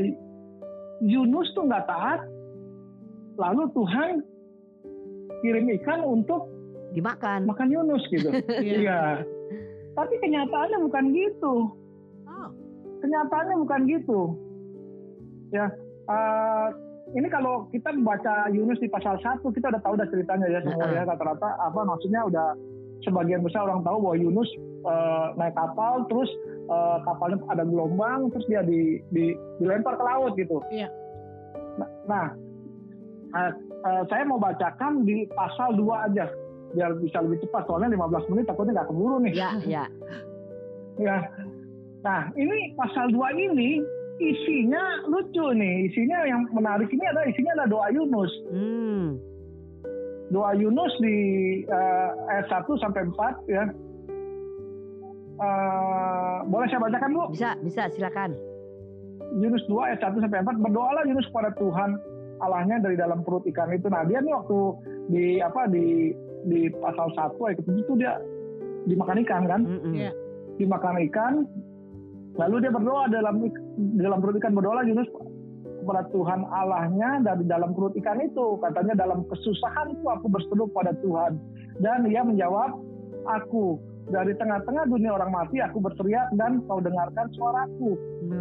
Yunus 1.00 1.48
tuh 1.54 1.64
nggak 1.64 1.86
taat, 1.86 2.20
lalu 3.38 3.70
Tuhan 3.72 4.20
kirim 5.40 5.66
ikan 5.80 6.00
untuk 6.04 6.50
Dimakan. 6.90 7.46
makan 7.46 7.68
Yunus 7.70 8.02
gitu. 8.10 8.28
Iya. 8.62 8.76
Iya. 8.80 9.00
Tapi 9.94 10.14
kenyataannya 10.18 10.78
bukan 10.86 11.04
gitu. 11.12 11.54
Oh, 12.24 12.48
Kenyataannya 13.02 13.56
bukan 13.58 13.80
gitu. 13.90 14.20
Ya, 15.50 15.66
eh, 16.06 16.66
ini 17.10 17.26
kalau 17.26 17.66
kita 17.74 17.90
membaca 17.90 18.46
Yunus 18.54 18.78
di 18.78 18.86
pasal 18.86 19.18
1 19.18 19.42
kita 19.42 19.66
udah 19.66 19.82
tahu 19.82 19.98
udah 19.98 20.08
ceritanya 20.14 20.46
ya 20.46 20.60
semua 20.62 20.86
ya 20.88 21.02
rata-rata 21.02 21.58
apa 21.58 21.80
maksudnya 21.82 22.22
udah 22.22 22.54
sebagian 23.02 23.42
besar 23.42 23.66
orang 23.66 23.82
tahu 23.82 23.98
bahwa 23.98 24.16
Yunus 24.16 24.46
eh, 24.86 25.26
naik 25.34 25.58
kapal 25.58 26.06
terus 26.06 26.30
eh, 26.70 26.96
kapalnya 27.02 27.42
ada 27.50 27.66
gelombang 27.66 28.30
terus 28.30 28.46
dia 28.46 28.62
di, 28.62 29.02
di- 29.10 29.34
dilempar 29.58 29.98
ke 29.98 30.04
laut 30.06 30.38
gitu. 30.38 30.62
Iya. 30.70 30.86
Nah, 31.82 31.88
nah, 32.06 32.26
eh, 33.34 33.52
eh, 33.58 34.02
saya 34.06 34.22
mau 34.22 34.38
bacakan 34.38 35.02
di 35.02 35.26
pasal 35.34 35.74
2 35.74 36.06
aja 36.14 36.30
biar 36.70 36.90
bisa 37.02 37.18
lebih 37.22 37.42
cepat 37.46 37.66
soalnya 37.66 37.94
15 37.98 38.30
menit 38.30 38.44
takutnya 38.46 38.72
nggak 38.80 38.88
keburu 38.90 39.16
nih. 39.22 39.32
Ya, 39.34 39.50
ya. 39.66 39.84
Ya. 41.00 41.18
Nah, 42.00 42.32
ini 42.36 42.72
pasal 42.76 43.12
2 43.12 43.20
ini 43.36 43.80
isinya 44.20 45.04
lucu 45.08 45.46
nih. 45.56 45.90
Isinya 45.90 46.18
yang 46.28 46.48
menarik 46.52 46.88
ini 46.92 47.04
adalah 47.08 47.26
isinya 47.28 47.52
adalah 47.56 47.68
doa 47.68 47.86
Yunus. 47.92 48.32
Hmm. 48.52 49.06
Doa 50.30 50.52
Yunus 50.54 50.92
di 51.02 51.16
eh, 51.66 52.10
ayat 52.30 52.46
1 52.48 52.82
sampai 52.84 53.02
4 53.08 53.50
ya. 53.50 53.64
Eh, 55.40 56.36
boleh 56.48 56.66
saya 56.68 56.80
bacakan 56.84 57.10
Bu? 57.16 57.22
Bisa, 57.32 57.56
bisa 57.64 57.88
silakan. 57.96 58.36
Yunus 59.40 59.64
2 59.68 59.88
ayat 59.88 60.00
1 60.04 60.20
sampai 60.20 60.42
4 60.44 60.64
berdoalah 60.64 61.02
Yunus 61.08 61.28
kepada 61.32 61.50
Tuhan 61.56 61.96
Allahnya 62.40 62.80
dari 62.80 62.96
dalam 62.96 63.20
perut 63.24 63.44
ikan 63.48 63.72
itu. 63.72 63.88
Nah, 63.92 64.04
dia 64.08 64.20
nih 64.24 64.32
waktu 64.32 64.58
di 65.12 65.24
apa 65.44 65.68
di 65.68 66.12
di 66.46 66.72
pasal 66.80 67.12
1 67.12 67.36
ayat 67.36 67.58
7 67.64 67.84
itu 67.84 67.92
dia 68.00 68.16
dimakan 68.88 69.20
ikan 69.26 69.42
kan? 69.44 69.60
Mm-mm. 69.66 69.92
Iya. 69.92 70.12
dimakan 70.60 70.96
ikan 71.08 71.34
lalu 72.36 72.56
dia 72.64 72.72
berdoa 72.72 73.08
dalam 73.08 73.48
dalam 73.96 74.18
perut 74.20 74.36
ikan 74.40 74.52
berdoa 74.52 74.84
Yunus 74.84 75.08
kepada 75.80 76.04
Tuhan 76.12 76.44
Allahnya 76.52 77.24
dari 77.24 77.44
dalam 77.48 77.72
perut 77.72 77.96
ikan 77.96 78.20
itu 78.20 78.60
katanya 78.60 78.94
dalam 79.08 79.24
kesusahanku 79.28 80.04
aku 80.04 80.26
berseru 80.28 80.68
pada 80.70 80.92
Tuhan 81.00 81.40
dan 81.80 82.04
ia 82.06 82.20
menjawab 82.20 82.76
aku 83.24 83.80
dari 84.08 84.32
tengah-tengah 84.34 84.88
dunia 84.88 85.12
orang 85.12 85.30
mati 85.30 85.60
aku 85.60 85.78
berteriak 85.84 86.32
dan 86.40 86.64
kau 86.64 86.80
dengarkan 86.80 87.28
suaraku 87.36 87.94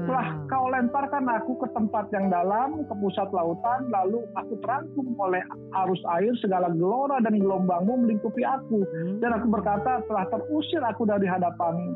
telah 0.07 0.27
Nah. 0.29 0.45
kau 0.49 0.65
lemparkan 0.71 1.25
aku 1.27 1.59
ke 1.59 1.67
tempat 1.75 2.09
yang 2.15 2.31
dalam 2.31 2.85
ke 2.87 2.93
pusat 2.97 3.29
lautan 3.35 3.91
lalu 3.91 4.23
aku 4.37 4.53
terangkum 4.63 5.05
oleh 5.19 5.43
arus 5.85 6.01
air 6.17 6.33
segala 6.39 6.71
gelora 6.73 7.19
dan 7.21 7.37
gelombangmu 7.37 8.07
melingkupi 8.07 8.41
aku 8.45 8.81
Hmm. 8.89 9.19
dan 9.21 9.35
aku 9.35 9.47
berkata, 9.51 10.01
telah 10.07 10.25
terusir 10.31 10.81
aku 10.81 11.05
dari 11.05 11.27
hadapan 11.29 11.93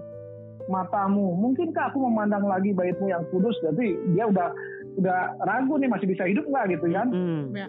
matamu. 0.69 1.35
Mungkinkah 1.35 1.91
aku 1.91 1.99
memandang 2.07 2.47
lagi 2.47 2.71
baitmu 2.71 3.11
yang 3.11 3.23
kudus? 3.33 3.55
Jadi 3.63 3.99
dia 4.15 4.27
udah 4.27 4.49
udah 4.95 5.19
ragu 5.43 5.75
nih 5.75 5.89
masih 5.89 6.07
bisa 6.07 6.23
hidup 6.23 6.45
nggak 6.47 6.77
gitu 6.77 6.87
kan? 6.93 7.07
Mm. 7.09 7.67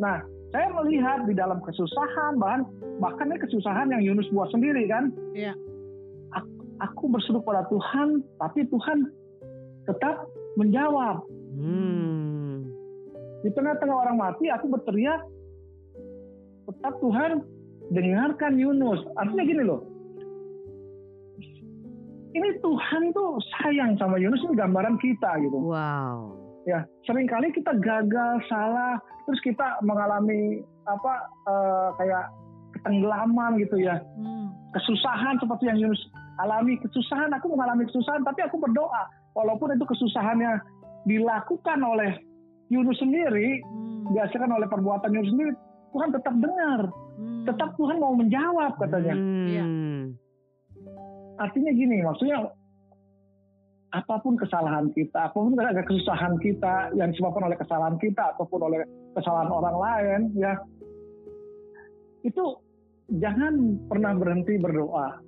Nah, 0.00 0.24
saya 0.50 0.66
melihat 0.74 1.30
di 1.30 1.34
dalam 1.34 1.62
kesusahan, 1.62 2.38
bahkan 2.42 2.66
bahkan 2.98 3.30
ini 3.30 3.38
kesusahan 3.38 3.86
yang 3.94 4.02
Yunus 4.02 4.26
buat 4.34 4.50
sendiri 4.50 4.86
kan? 4.90 5.14
Iya. 5.30 5.54
Aku, 6.34 6.50
aku 6.82 7.04
berseru 7.06 7.38
pada 7.42 7.66
Tuhan, 7.70 8.26
tapi 8.42 8.66
Tuhan 8.66 9.06
tetap 9.86 10.26
menjawab. 10.58 11.22
Hmm. 11.54 12.66
Di 13.46 13.50
tengah-tengah 13.54 13.96
orang 14.10 14.16
mati, 14.18 14.50
aku 14.50 14.68
berteriak, 14.74 15.22
tetap 16.66 16.98
Tuhan 16.98 17.46
dengarkan 17.94 18.58
Yunus. 18.58 19.06
Artinya 19.14 19.44
gini 19.46 19.62
loh, 19.62 19.86
ini 22.30 22.48
Tuhan 22.62 23.10
tuh 23.14 23.38
sayang 23.58 23.98
sama 23.98 24.18
Yunus 24.18 24.42
ini 24.46 24.54
gambaran 24.54 24.98
kita 25.02 25.30
gitu. 25.42 25.58
Wow. 25.58 26.39
Ya, 26.68 26.84
sering 27.08 27.24
kali 27.24 27.48
kita 27.56 27.72
gagal, 27.80 28.44
salah, 28.52 29.00
terus 29.24 29.40
kita 29.40 29.80
mengalami 29.80 30.60
apa 30.84 31.14
eh, 31.48 31.88
kayak 31.96 32.24
ketenggelaman 32.76 33.56
gitu 33.60 33.80
ya, 33.80 33.96
Hmm. 34.20 34.52
kesusahan 34.76 35.40
seperti 35.40 35.72
yang 35.72 35.88
Yunus 35.88 36.00
alami, 36.40 36.76
kesusahan. 36.80 37.32
Aku 37.36 37.52
mengalami 37.52 37.88
kesusahan, 37.88 38.24
tapi 38.24 38.44
aku 38.44 38.60
berdoa, 38.60 39.08
walaupun 39.36 39.72
itu 39.72 39.84
kesusahannya 39.88 40.60
dilakukan 41.08 41.80
oleh 41.80 42.12
Yunus 42.68 43.00
sendiri, 43.00 43.64
Hmm. 43.64 44.12
dihasilkan 44.12 44.52
oleh 44.52 44.68
perbuatan 44.68 45.10
Yunus 45.16 45.32
sendiri, 45.32 45.52
Tuhan 45.96 46.10
tetap 46.12 46.34
dengar, 46.36 46.80
Hmm. 47.18 47.44
tetap 47.48 47.72
Tuhan 47.80 47.96
mau 47.98 48.12
menjawab 48.14 48.76
katanya. 48.78 49.16
Iya. 49.48 49.64
Hmm. 49.64 50.02
Artinya 51.40 51.72
gini, 51.72 52.04
maksudnya 52.04 52.52
apa 53.90 54.14
pun 54.22 54.38
kesalahan 54.38 54.86
kita, 54.94 55.30
apa 55.30 55.34
pun 55.34 55.58
ada 55.58 55.82
kesusahan 55.82 56.38
kita 56.38 56.94
yang 56.94 57.10
disebabkan 57.10 57.50
oleh 57.50 57.58
kesalahan 57.58 57.98
kita 57.98 58.34
ataupun 58.36 58.70
oleh 58.70 58.86
kesalahan 59.18 59.50
orang 59.50 59.76
lain, 59.76 60.20
ya 60.38 60.54
itu 62.22 62.44
jangan 63.18 63.78
pernah 63.90 64.14
berhenti 64.14 64.54
berdoa, 64.62 65.18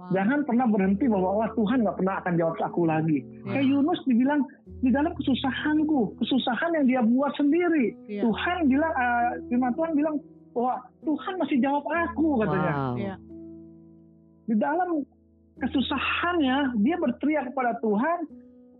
Wow. 0.00 0.16
jangan 0.16 0.40
pernah 0.48 0.64
berhenti 0.64 1.04
bahwa 1.12 1.44
wah 1.44 1.50
Tuhan 1.52 1.84
nggak 1.84 1.96
pernah 2.00 2.14
akan 2.24 2.34
jawab 2.40 2.56
aku 2.56 2.82
lagi. 2.88 3.20
Iya. 3.20 3.52
Kayak 3.52 3.66
Yunus 3.68 4.00
dibilang 4.08 4.40
di 4.80 4.88
dalam 4.88 5.12
kesusahanku, 5.12 6.16
kesusahan 6.16 6.70
yang 6.72 6.86
dia 6.88 7.00
buat 7.04 7.32
sendiri, 7.36 7.92
Iya. 8.08 8.24
Tuhan 8.24 8.56
bilang, 8.72 8.92
eh, 8.96 9.28
firman 9.52 9.72
Tuhan 9.76 9.92
bilang 9.92 10.16
bahwa 10.56 10.74
Tuhan 11.04 11.34
masih 11.36 11.58
jawab 11.60 11.84
aku 11.84 12.28
katanya. 12.40 12.72
Wow. 12.76 12.96
Iya. 12.96 13.14
di 14.50 14.58
dalam 14.58 14.90
kesusahannya 15.60 16.56
dia 16.80 16.96
berteriak 16.96 17.52
kepada 17.52 17.76
Tuhan, 17.78 18.18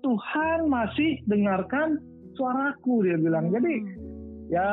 Tuhan 0.00 0.58
masih 0.66 1.20
dengarkan 1.24 2.00
suaraku 2.32 3.04
dia 3.04 3.16
bilang. 3.16 3.48
Jadi 3.50 3.74
Hmm. 3.76 3.88
ya 4.48 4.68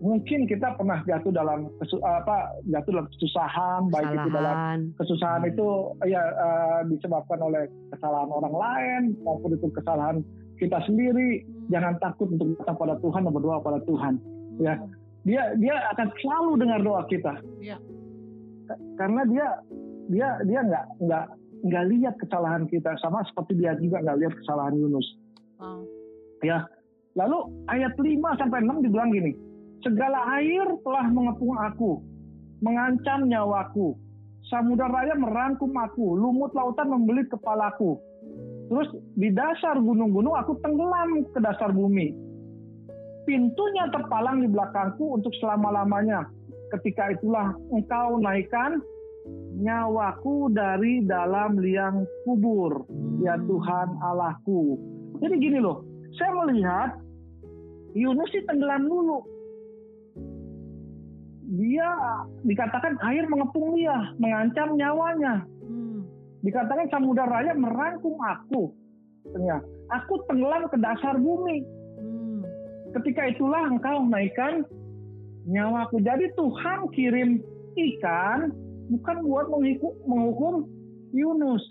mungkin 0.00 0.46
kita 0.46 0.72
pernah 0.74 1.04
jatuh 1.04 1.28
dalam 1.28 1.68
kesu- 1.76 2.00
apa 2.00 2.56
jatuh 2.64 2.90
dalam 2.90 3.06
kesusahan 3.10 3.80
baik 3.90 4.08
itu 4.08 4.28
dalam 4.30 4.54
Kesalahan. 4.56 4.80
kesusahan 4.96 5.42
itu 5.44 5.68
ya 6.06 6.22
eh, 6.24 6.80
disebabkan 6.88 7.38
oleh 7.38 7.62
kesalahan 7.90 8.30
orang 8.30 8.54
lain 8.54 9.02
maupun 9.20 9.52
itu 9.52 9.68
kesalahan 9.70 10.24
kita 10.56 10.78
sendiri. 10.84 11.42
Jangan 11.68 11.98
takut 11.98 12.26
untuk 12.28 12.56
datang 12.56 12.76
pada 12.76 12.94
Tuhan 12.98 13.22
dan 13.22 13.32
berdoa 13.32 13.58
pada 13.60 13.80
Tuhan. 13.84 14.14
ya. 14.58 14.74
Hmm. 14.76 14.88
Dia 15.20 15.42
dia 15.54 15.76
akan 15.90 16.08
selalu 16.16 16.50
dengar 16.56 16.80
doa 16.80 17.02
kita. 17.04 17.34
Ka- 18.64 18.80
Karena 18.96 19.22
dia 19.26 19.48
dia 20.10 20.28
dia 20.42 20.60
nggak 20.66 20.84
nggak 21.06 21.26
nggak 21.70 21.84
lihat 21.94 22.14
kesalahan 22.18 22.64
kita 22.66 22.96
sama 22.98 23.22
seperti 23.30 23.62
dia 23.62 23.78
juga 23.78 24.02
nggak 24.02 24.18
lihat 24.20 24.34
kesalahan 24.42 24.74
Yunus. 24.76 25.06
Wow. 25.62 25.86
Ya. 26.42 26.66
Lalu 27.18 27.38
ayat 27.66 27.94
5 27.98 28.38
sampai 28.38 28.62
6 28.62 28.86
dibilang 28.86 29.10
gini. 29.10 29.34
Segala 29.82 30.20
air 30.38 30.66
telah 30.84 31.06
mengepung 31.10 31.56
aku, 31.58 32.00
mengancam 32.62 33.26
nyawaku. 33.26 33.96
Samudra 34.46 34.88
raya 34.88 35.14
merangkum 35.16 35.72
aku, 35.74 36.16
lumut 36.16 36.52
lautan 36.54 36.90
membelit 36.90 37.28
kepalaku. 37.28 37.98
Terus 38.70 38.88
di 39.18 39.34
dasar 39.34 39.78
gunung-gunung 39.82 40.38
aku 40.38 40.54
tenggelam 40.62 41.26
ke 41.34 41.38
dasar 41.42 41.74
bumi. 41.74 42.14
Pintunya 43.26 43.90
terpalang 43.90 44.42
di 44.42 44.48
belakangku 44.48 45.18
untuk 45.18 45.34
selama-lamanya. 45.42 46.30
Ketika 46.70 47.10
itulah 47.10 47.50
engkau 47.74 48.22
naikkan 48.22 48.78
nyawaku 49.58 50.52
dari 50.54 51.02
dalam 51.04 51.58
liang 51.58 52.06
kubur. 52.22 52.86
Ya 53.20 53.34
Hmm. 53.36 53.46
Tuhan 53.50 53.88
Allahku. 53.98 54.78
Jadi 55.20 55.34
gini 55.36 55.58
loh, 55.60 55.84
saya 56.16 56.32
melihat 56.44 56.90
Yunus 57.92 58.30
sih 58.30 58.44
tenggelam 58.46 58.86
dulu. 58.86 59.18
Dia 61.50 61.88
dikatakan 62.46 62.94
air 63.10 63.26
mengepung 63.26 63.74
dia, 63.74 64.14
mengancam 64.22 64.78
nyawanya. 64.78 65.42
Hmm. 65.66 66.06
Dikatakan 66.46 66.86
samudra 66.94 67.26
raya 67.26 67.52
merangkum 67.58 68.14
aku. 68.22 68.70
Katanya, 69.26 69.58
Aku 69.90 70.22
tenggelam 70.30 70.70
ke 70.70 70.78
dasar 70.78 71.18
bumi. 71.18 71.66
Hmm. 71.98 72.46
Ketika 72.94 73.26
itulah 73.34 73.66
engkau 73.66 74.06
naikkan 74.06 74.62
nyawaku. 75.50 75.98
Jadi 76.06 76.30
Tuhan 76.38 76.78
kirim 76.94 77.30
ikan 77.74 78.54
bukan 78.90 79.16
buat 79.24 79.46
menghukum, 79.48 79.92
menghukum 80.04 80.54
Yunus. 81.14 81.62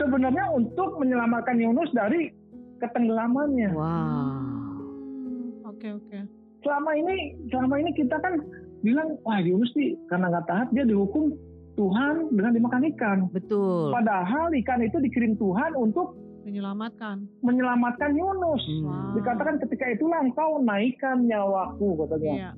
Sebenarnya 0.00 0.48
untuk 0.56 0.96
menyelamatkan 0.96 1.60
Yunus 1.60 1.92
dari 1.92 2.32
ketenggelamannya. 2.80 3.70
Wow. 3.76 3.84
Hmm. 3.84 5.68
Oke 5.68 5.88
oke. 5.92 6.18
selama 6.62 6.94
ini 6.94 7.34
selama 7.50 7.74
ini 7.82 7.90
kita 7.98 8.14
kan 8.22 8.38
bilang 8.86 9.18
wah 9.26 9.42
Yunus 9.42 9.70
nih 9.74 9.98
karena 10.06 10.30
nggak 10.30 10.46
taat 10.46 10.68
dia 10.70 10.86
dihukum 10.86 11.34
Tuhan 11.74 12.30
dengan 12.34 12.52
dimakan 12.54 12.82
ikan. 12.94 13.18
Betul. 13.32 13.90
Padahal 13.90 14.52
ikan 14.52 14.80
itu 14.84 14.98
dikirim 15.00 15.34
Tuhan 15.36 15.72
untuk 15.74 16.14
Menyelamatkan. 16.42 17.22
menyelamatkan 17.46 18.18
Yunus. 18.18 18.62
Hmm. 18.66 18.84
Wow. 18.86 19.14
Dikatakan 19.18 19.56
ketika 19.62 19.84
itulah 19.94 20.18
engkau 20.22 20.58
naikkan 20.58 21.22
nyawaku 21.26 22.02
katanya. 22.02 22.32
Iya. 22.34 22.50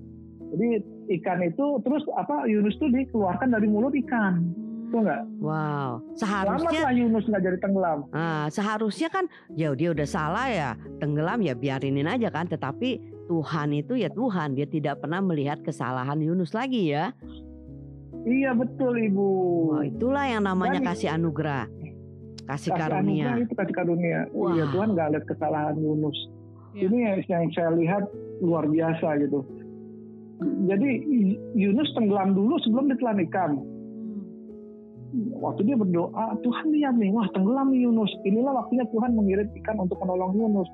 Jadi 0.54 0.68
ikan 1.11 1.40
itu 1.40 1.66
terus 1.80 2.02
apa 2.14 2.44
Yunus 2.44 2.75
itu 2.75 2.87
dikeluarkan 2.88 3.49
dari 3.50 3.66
mulut 3.66 3.92
ikan. 3.99 4.40
Betul 4.84 5.00
nggak? 5.04 5.23
Wow, 5.38 5.90
seharusnya 6.14 6.70
Selamatlah 6.70 6.94
Yunus 6.94 7.25
nggak 7.26 7.42
jadi 7.42 7.58
tenggelam. 7.58 7.99
ah, 8.11 8.46
seharusnya 8.46 9.08
kan 9.08 9.25
ya 9.50 9.75
dia 9.75 9.90
udah 9.90 10.06
salah 10.06 10.46
ya 10.46 10.70
tenggelam 10.96 11.40
ya 11.40 11.52
biarinin 11.52 12.06
aja 12.06 12.28
kan. 12.28 12.46
Tetapi 12.46 12.90
Tuhan 13.25 13.68
itu 13.73 13.96
ya 13.96 14.06
Tuhan 14.08 14.52
dia 14.52 14.64
tidak 14.64 15.00
pernah 15.00 15.18
melihat 15.18 15.61
kesalahan 15.61 16.16
Yunus 16.16 16.52
lagi 16.52 16.90
ya. 16.90 17.11
Iya 18.23 18.54
betul 18.54 18.94
ibu. 19.02 19.28
Wah 19.70 19.82
itulah 19.82 20.25
yang 20.25 20.42
namanya 20.42 20.80
Dan- 20.80 20.88
kasih 20.88 21.08
anugerah, 21.11 21.66
kasih 22.46 22.70
Kasih 22.70 22.70
karunia. 22.73 23.25
anugerah 23.26 23.42
itu 23.42 23.54
kasih 23.54 23.75
karunia. 23.75 24.20
Wah. 24.30 24.52
Iya 24.52 24.64
Tuhan 24.70 24.88
nggak 24.94 25.08
lihat 25.11 25.25
kesalahan 25.26 25.76
Yunus. 25.76 26.18
Iya. 26.73 26.82
Ini 26.87 26.96
yang- 27.02 27.23
yang 27.28 27.44
saya 27.50 27.70
lihat 27.73 28.04
luar 28.40 28.64
biasa 28.66 29.06
gitu. 29.20 29.42
Jadi 30.43 30.91
Yunus 31.55 31.88
tenggelam 31.95 32.35
dulu 32.35 32.59
sebelum 32.67 32.91
ditelan 32.91 33.23
ikan. 33.31 33.53
Hmm. 33.55 35.31
Waktu 35.38 35.62
dia 35.71 35.76
berdoa, 35.79 36.35
Tuhan 36.43 36.67
lihat 36.75 36.95
nih, 36.99 37.14
wah 37.14 37.29
tenggelam 37.31 37.71
nih 37.71 37.87
Yunus. 37.87 38.11
Inilah 38.26 38.53
waktunya 38.64 38.85
Tuhan 38.91 39.14
mengirim 39.14 39.47
ikan 39.62 39.79
untuk 39.79 40.00
menolong 40.03 40.35
Yunus. 40.35 40.67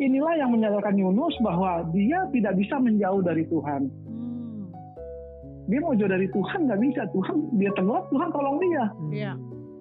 Inilah 0.00 0.36
yang 0.36 0.52
menyadarkan 0.52 0.96
Yunus 0.96 1.32
bahwa 1.40 1.84
dia 1.92 2.28
tidak 2.32 2.56
bisa 2.60 2.76
menjauh 2.76 3.24
dari 3.24 3.44
Tuhan. 3.48 3.88
Hmm. 3.88 4.68
Dia 5.70 5.78
mau 5.80 5.96
jauh 5.96 6.12
dari 6.12 6.28
Tuhan 6.28 6.60
nggak 6.68 6.80
bisa. 6.84 7.02
Tuhan 7.16 7.36
dia 7.56 7.70
tenggelam, 7.72 8.04
Tuhan 8.12 8.28
tolong 8.36 8.56
dia. 8.60 8.84
Hmm. 8.92 9.12
Iya. 9.12 9.32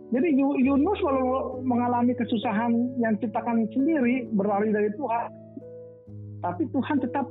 Jadi 0.09 0.27
Yu- 0.41 0.57
Yunus 0.57 0.99
walau 1.05 1.61
mengalami 1.61 2.17
kesusahan 2.17 2.73
yang 2.97 3.13
ciptakan 3.21 3.69
sendiri, 3.69 4.25
berlari 4.33 4.73
dari 4.73 4.89
Tuhan, 4.97 5.29
tapi 6.41 6.65
Tuhan 6.73 6.97
tetap 7.03 7.29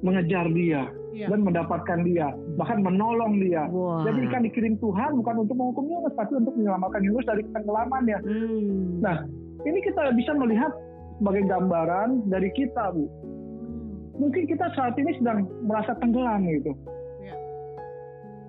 mengejar 0.00 0.48
dia 0.52 0.88
Iya. 1.10 1.26
dan 1.26 1.42
mendapatkan 1.42 1.98
dia, 2.06 2.30
bahkan 2.54 2.80
menolong 2.80 3.42
dia. 3.42 3.66
Wah. 3.68 4.06
Jadi 4.06 4.30
ikan 4.30 4.46
dikirim 4.46 4.74
Tuhan 4.78 5.18
bukan 5.18 5.42
untuk 5.42 5.58
menghukum 5.58 5.84
Yunus, 5.90 6.14
tapi 6.14 6.38
untuk 6.38 6.54
menyelamatkan 6.54 7.02
Yunus 7.02 7.26
dari 7.26 7.42
tenggelamnya. 7.50 8.18
Hmm. 8.24 9.02
Nah, 9.02 9.16
Ini 9.60 9.76
kita 9.84 10.16
bisa 10.16 10.32
melihat 10.40 10.72
sebagai 11.20 11.44
gambaran 11.44 12.32
dari 12.32 12.48
kita, 12.56 12.96
Bu. 12.96 13.04
Hmm. 13.04 13.12
Mungkin 14.16 14.48
kita 14.48 14.72
saat 14.72 14.96
ini 14.96 15.12
sedang 15.20 15.44
merasa 15.68 15.92
tenggelam 16.00 16.48
gitu. 16.48 16.72
Iya. 17.20 17.36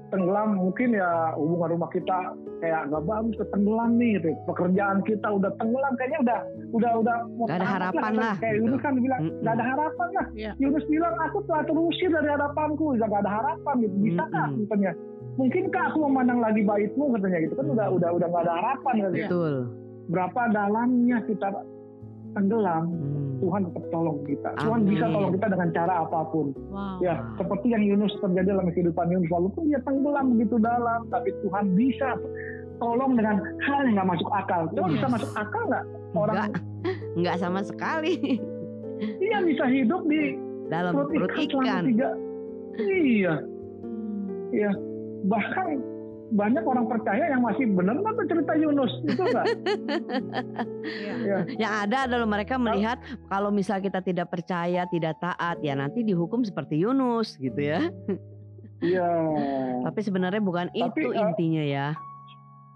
Tenggelam 0.08 0.56
mungkin 0.56 0.96
ya 0.96 1.36
hubungan 1.36 1.76
rumah 1.76 1.92
kita 1.92 2.32
kayak 2.62 2.82
nggak 2.88 3.04
bagus, 3.04 3.36
tenggelam 3.50 3.92
nih 3.98 4.22
gitu. 4.22 4.30
Pekerjaan 4.46 4.98
kita 5.04 5.28
udah 5.28 5.52
tenggelam, 5.58 5.94
kayaknya 5.98 6.20
udah 6.22 6.40
udah 6.72 6.92
udah 7.02 7.18
mau 7.36 7.46
Nggak 7.50 7.58
ada 7.58 7.68
harapan 7.68 8.12
lah, 8.16 8.36
Kayak 8.38 8.54
gitu. 8.54 8.62
Yunus 8.64 8.80
kan 8.80 8.94
bilang 8.96 9.22
Mm-mm. 9.26 9.40
nggak 9.42 9.54
ada 9.58 9.66
harapan 9.66 10.08
lah. 10.14 10.26
Iya. 10.38 10.52
Yunus 10.62 10.86
bilang 10.86 11.14
aku 11.20 11.38
telah 11.50 11.64
terusir 11.66 12.10
dari 12.14 12.30
hadapanku, 12.30 12.84
udah 12.96 13.08
nggak 13.10 13.24
ada 13.26 13.32
harapan 13.34 13.76
gitu. 13.82 13.96
Bisakah 14.00 14.46
Mm-mm. 14.48 14.62
katanya? 14.70 14.92
Mungkinkah 15.32 15.84
aku 15.90 15.98
memandang 16.06 16.40
lagi 16.40 16.62
baitmu 16.62 17.06
katanya 17.18 17.38
gitu 17.42 17.54
kan 17.58 17.68
udah 17.68 17.88
udah 17.90 18.10
udah 18.14 18.28
nggak 18.30 18.44
ada 18.46 18.54
harapan 18.62 18.94
katanya. 19.02 19.18
Iya. 19.18 19.28
Betul. 19.28 19.54
Berapa 20.12 20.42
dalamnya 20.54 21.18
kita 21.26 21.48
tenggelam, 22.32 22.84
Hmm. 22.88 23.11
Tuhan 23.42 23.62
tetap 23.66 23.84
tolong 23.90 24.22
kita. 24.24 24.50
Tuhan 24.56 24.82
bisa 24.86 25.04
Amin. 25.04 25.16
tolong 25.18 25.32
kita 25.34 25.48
dengan 25.50 25.70
cara 25.74 25.94
apa 26.00 26.20
pun. 26.30 26.54
Wow. 26.70 27.02
Ya, 27.02 27.16
seperti 27.36 27.68
yang 27.70 27.84
Yunus 27.84 28.14
terjadi 28.22 28.54
dalam 28.54 28.70
kehidupan 28.70 29.06
Yunus, 29.10 29.30
walaupun 29.30 29.64
dia 29.66 29.82
tenggelam 29.82 30.26
begitu 30.32 30.56
dalam, 30.58 31.10
tapi 31.10 31.34
Tuhan 31.42 31.66
bisa 31.74 32.10
tolong 32.78 33.14
dengan 33.14 33.36
hal 33.60 33.80
yang 33.84 33.94
nggak 33.98 34.10
masuk 34.14 34.30
akal. 34.32 34.62
Coba 34.72 34.88
Yes. 34.88 34.94
bisa 34.96 35.08
masuk 35.10 35.32
akal 35.34 35.64
nggak? 35.68 35.86
Orang 36.12 36.36
Enggak, 36.38 36.50
enggak 37.18 37.36
sama 37.44 37.62
sekali. 37.62 38.14
dia 39.18 39.38
bisa 39.42 39.66
hidup 39.66 40.06
di 40.06 40.38
Dalam 40.68 40.94
perut 40.94 41.10
ikan 41.34 41.66
ikan. 41.66 41.84
tiga. 41.84 42.10
Iya, 42.78 43.36
Hmm. 43.82 44.54
iya. 44.54 44.72
Bahkan 45.22 45.68
banyak 46.32 46.64
orang 46.64 46.88
percaya 46.88 47.28
yang 47.28 47.44
masih 47.44 47.68
benar 47.76 48.00
tuh 48.00 48.28
cerita 48.28 48.54
Yunus 48.56 48.92
itu 49.04 49.22
enggak? 49.22 49.46
Iya. 50.82 51.14
ya. 51.22 51.38
Yang 51.60 51.74
ada 51.88 51.98
adalah 52.08 52.28
mereka 52.28 52.56
melihat 52.56 52.98
kalau 53.28 53.52
misal 53.52 53.84
kita 53.84 54.00
tidak 54.00 54.32
percaya, 54.32 54.88
tidak 54.88 55.20
taat, 55.20 55.60
ya 55.60 55.76
nanti 55.76 56.02
dihukum 56.02 56.42
seperti 56.48 56.80
Yunus 56.82 57.36
gitu 57.38 57.60
ya. 57.60 57.92
Iya. 58.82 59.12
Tapi 59.86 60.00
sebenarnya 60.02 60.42
bukan 60.42 60.74
Tapi, 60.74 61.06
itu 61.06 61.10
eh, 61.14 61.22
intinya 61.22 61.64
ya. 61.64 61.88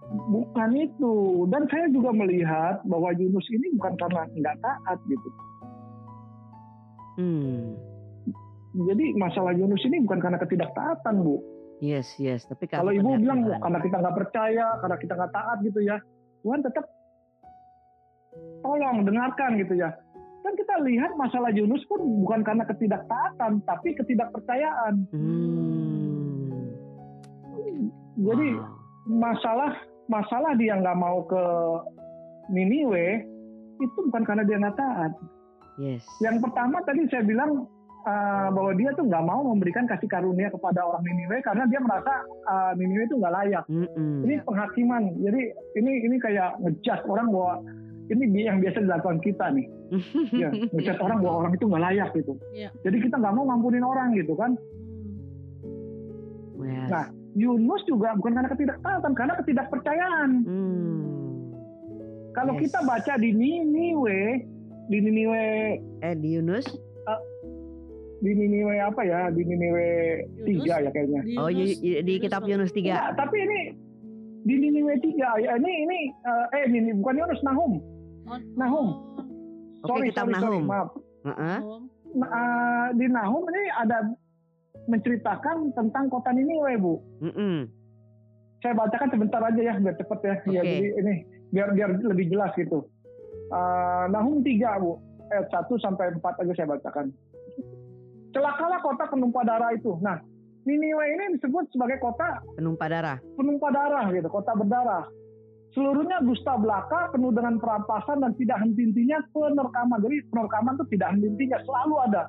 Bukan 0.06 0.70
itu. 0.78 1.50
Dan 1.50 1.65
saya 1.65 1.89
juga 1.89 2.13
melihat 2.13 2.86
bahwa 2.86 3.10
Yunus 3.18 3.48
ini 3.50 3.74
bukan 3.80 3.98
karena 3.98 4.22
nggak 4.30 4.58
taat 4.62 5.00
gitu. 5.10 5.30
Hmm. 7.18 7.74
Jadi 8.76 9.15
masalah 9.15 9.56
Yunus 9.56 9.82
ini 9.88 10.04
bukan 10.04 10.20
karena 10.20 10.38
ketidaktaatan, 10.38 11.24
Bu. 11.24 11.55
Yes, 11.84 12.08
yes. 12.16 12.48
Tapi 12.48 12.72
Kalau 12.72 12.92
ibu 12.92 13.20
bilang 13.20 13.44
Tuhan. 13.44 13.60
karena 13.60 13.80
kita 13.84 13.96
nggak 14.00 14.16
percaya, 14.16 14.66
karena 14.80 14.98
kita 14.98 15.14
nggak 15.16 15.34
taat 15.36 15.58
gitu 15.60 15.80
ya, 15.84 15.98
Tuhan 16.42 16.60
tetap 16.64 16.86
tolong 18.64 19.04
dengarkan 19.04 19.60
gitu 19.60 19.76
ya. 19.76 19.92
Dan 20.46 20.54
kita 20.56 20.78
lihat 20.86 21.12
masalah 21.18 21.50
Yunus 21.50 21.82
pun 21.90 22.00
bukan 22.22 22.46
karena 22.46 22.64
ketidaktaatan, 22.64 23.66
tapi 23.66 23.98
ketidakpercayaan. 23.98 24.94
Hmm. 25.10 26.70
Jadi 28.16 28.48
Wow. 28.56 28.72
masalah 29.12 29.72
masalah 30.08 30.56
dia 30.56 30.78
nggak 30.80 30.98
mau 30.98 31.26
ke 31.28 31.44
Niniwe 32.48 33.26
itu 33.82 33.98
bukan 34.08 34.24
karena 34.24 34.46
dia 34.46 34.58
nggak 34.62 34.78
taat. 34.78 35.12
Yes. 35.76 36.06
Yang 36.24 36.48
pertama 36.48 36.80
tadi 36.88 37.04
saya 37.12 37.26
bilang 37.28 37.68
uh, 38.06 38.48
bahwa 38.50 38.72
dia 38.74 38.89
tuh 38.94 39.06
nggak 39.06 39.26
mau 39.26 39.41
memberikan 39.44 39.86
kasih 39.86 40.06
karunia 40.06 40.48
kepada 40.48 40.82
orang 40.82 41.02
Niniwe 41.02 41.41
karena 41.41 41.65
dia 41.65 41.82
merasa 41.82 42.13
uh, 42.46 42.72
Niniwe 42.74 43.04
itu 43.06 43.18
nggak 43.18 43.34
layak. 43.34 43.63
Mm-mm. 43.68 44.24
Ini 44.24 44.36
penghakiman. 44.46 45.04
Jadi 45.20 45.41
ini 45.76 45.91
ini 46.06 46.15
kayak 46.18 46.62
ngejudge 46.62 47.04
orang 47.06 47.28
bahwa 47.30 47.54
ini 48.06 48.24
bi- 48.30 48.46
yang 48.46 48.62
biasa 48.62 48.78
dilakukan 48.80 49.20
kita 49.20 49.46
nih. 49.52 49.68
Ya, 50.41 50.50
ngejudge 50.50 51.02
orang 51.02 51.20
bahwa 51.22 51.36
orang 51.41 51.54
itu 51.54 51.65
nggak 51.65 51.84
layak 51.84 52.10
gitu. 52.13 52.34
Iya. 52.52 52.70
Jadi 52.82 52.98
kita 53.02 53.15
nggak 53.18 53.34
mau 53.34 53.46
ngampunin 53.50 53.82
orang 53.82 54.13
gitu 54.13 54.34
kan. 54.34 54.54
Hmm. 55.62 56.65
Yes. 56.65 56.89
Nah, 56.89 57.06
Yunus 57.36 57.84
juga 57.84 58.15
bukan 58.15 58.32
karena 58.34 58.50
ketidaktaatan, 58.50 59.12
karena 59.13 59.34
ketidakpercayaan. 59.38 60.30
Hmm. 60.48 61.02
Kalau 62.32 62.54
Yes. 62.60 62.62
kita 62.68 62.80
baca 62.84 63.13
di 63.15 63.30
Niniwe, 63.32 64.20
di 64.88 64.98
Niniwe, 65.00 65.46
Eh 66.02 66.15
di 66.15 66.36
Yunus? 66.36 66.68
Di 68.15 68.32
Niniwe 68.32 68.75
apa 68.80 69.01
ya? 69.01 69.28
Di 69.30 69.41
Niniwe 69.41 69.86
tiga 70.43 70.75
ya 70.80 70.89
kayaknya. 70.89 71.21
Di 71.21 71.36
Oh 71.36 71.49
Yunus- 71.49 71.80
di, 71.80 71.91
di 72.01 72.13
kitab 72.17 72.43
Yunus 72.43 72.71
3. 72.71 72.80
Enggak, 72.86 73.10
tapi 73.17 73.38
ini 73.39 73.60
di 74.45 74.56
Niniwe 74.56 74.93
tiga 74.99 75.36
ya 75.38 75.58
ini 75.58 75.71
ini 75.84 75.99
eh, 76.21 76.45
eh 76.54 76.63
ini 76.69 76.91
bukan 76.95 77.17
Yunus 77.17 77.41
Nahum. 77.41 77.71
Oh, 78.25 78.39
Nahum. 78.56 78.88
Oke, 79.82 79.89
Sorry, 79.91 80.08
kitab 80.10 80.25
sorry, 80.28 80.36
sorry, 80.36 80.58
Nahum. 80.58 80.65
maaf. 80.65 80.89
Heeh. 81.23 81.58
Nahum. 81.60 81.82
Nah, 82.15 82.30
eh, 82.32 82.88
di 82.95 83.06
Nahum 83.08 83.43
ini 83.45 83.63
ada 83.75 83.97
menceritakan 84.86 85.73
tentang 85.73 86.06
kota 86.08 86.30
Niniwe, 86.30 86.78
Bu. 86.78 86.93
Mm-mm. 87.19 87.67
Saya 88.60 88.73
bacakan 88.73 89.10
sebentar 89.12 89.41
aja 89.41 89.62
ya, 89.62 89.73
biar 89.78 89.95
cepet 89.95 90.19
ya. 90.21 90.36
Ya, 90.47 90.62
Oke. 90.62 90.65
jadi 90.65 90.88
ini 90.95 91.13
biar 91.51 91.67
biar 91.73 91.89
lebih 91.99 92.25
jelas 92.30 92.54
gitu. 92.56 92.86
Eh, 93.49 94.04
Nahum 94.10 94.41
3, 94.41 94.80
Bu. 94.80 94.97
Ayat 95.25 95.49
1 95.49 95.73
sampai 95.80 96.13
4 96.13 96.21
aja 96.39 96.54
saya 96.54 96.67
bacakan. 96.69 97.10
Celakalah 98.36 98.84
kota 98.84 99.08
penumpah 99.08 99.43
darah 99.48 99.71
itu. 99.71 99.95
Nah, 100.04 100.19
Niniwe 100.65 101.06
ini 101.13 101.38
disebut 101.38 101.69
sebagai 101.69 102.02
kota 102.02 102.41
Penumpah 102.58 102.89
darah. 102.89 103.17
penumpah 103.38 103.69
darah 103.69 104.06
gitu, 104.10 104.26
kota 104.34 104.52
berdarah. 104.58 105.06
Seluruhnya 105.78 106.24
dusta 106.26 106.58
belaka, 106.58 107.13
penuh 107.13 107.36
dengan 107.36 107.62
perampasan 107.62 108.24
dan 108.24 108.32
tidak 108.39 108.63
henti-hentinya 108.63 109.21
penerkaman. 109.30 110.00
Jadi 110.02 110.17
penerkaman 110.32 110.74
itu 110.80 110.86
tidak 110.98 111.08
henti-hentinya, 111.13 111.58
selalu 111.67 111.95
ada. 112.10 112.24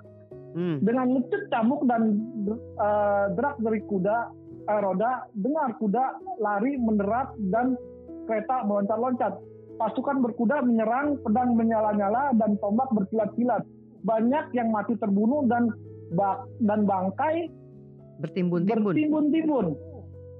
Hmm. 0.52 0.76
Dengan 0.82 1.06
ngecut 1.16 1.42
cambuk 1.48 1.82
dan 1.88 2.02
eh, 2.52 3.24
derak 3.38 3.56
dari 3.62 3.80
kuda, 3.86 4.16
eh, 4.66 4.80
roda, 4.82 5.12
dengar 5.38 5.68
kuda 5.78 6.04
lari 6.42 6.74
menderat 6.76 7.32
dan 7.54 7.78
kereta 8.26 8.66
meloncat-loncat. 8.66 9.32
Pasukan 9.78 10.24
berkuda 10.26 10.60
menyerang, 10.66 11.16
pedang 11.22 11.54
menyala-nyala 11.54 12.34
dan 12.36 12.58
tombak 12.60 12.90
berkilat-kilat. 12.92 13.62
Banyak 14.02 14.52
yang 14.58 14.74
mati 14.74 14.98
terbunuh 14.98 15.46
dan 15.46 15.70
bak 16.12 16.46
dan 16.62 16.86
bangkai 16.86 17.50
Bertimbun-timbun. 18.16 18.96
bertimbun-timbun. 18.96 19.66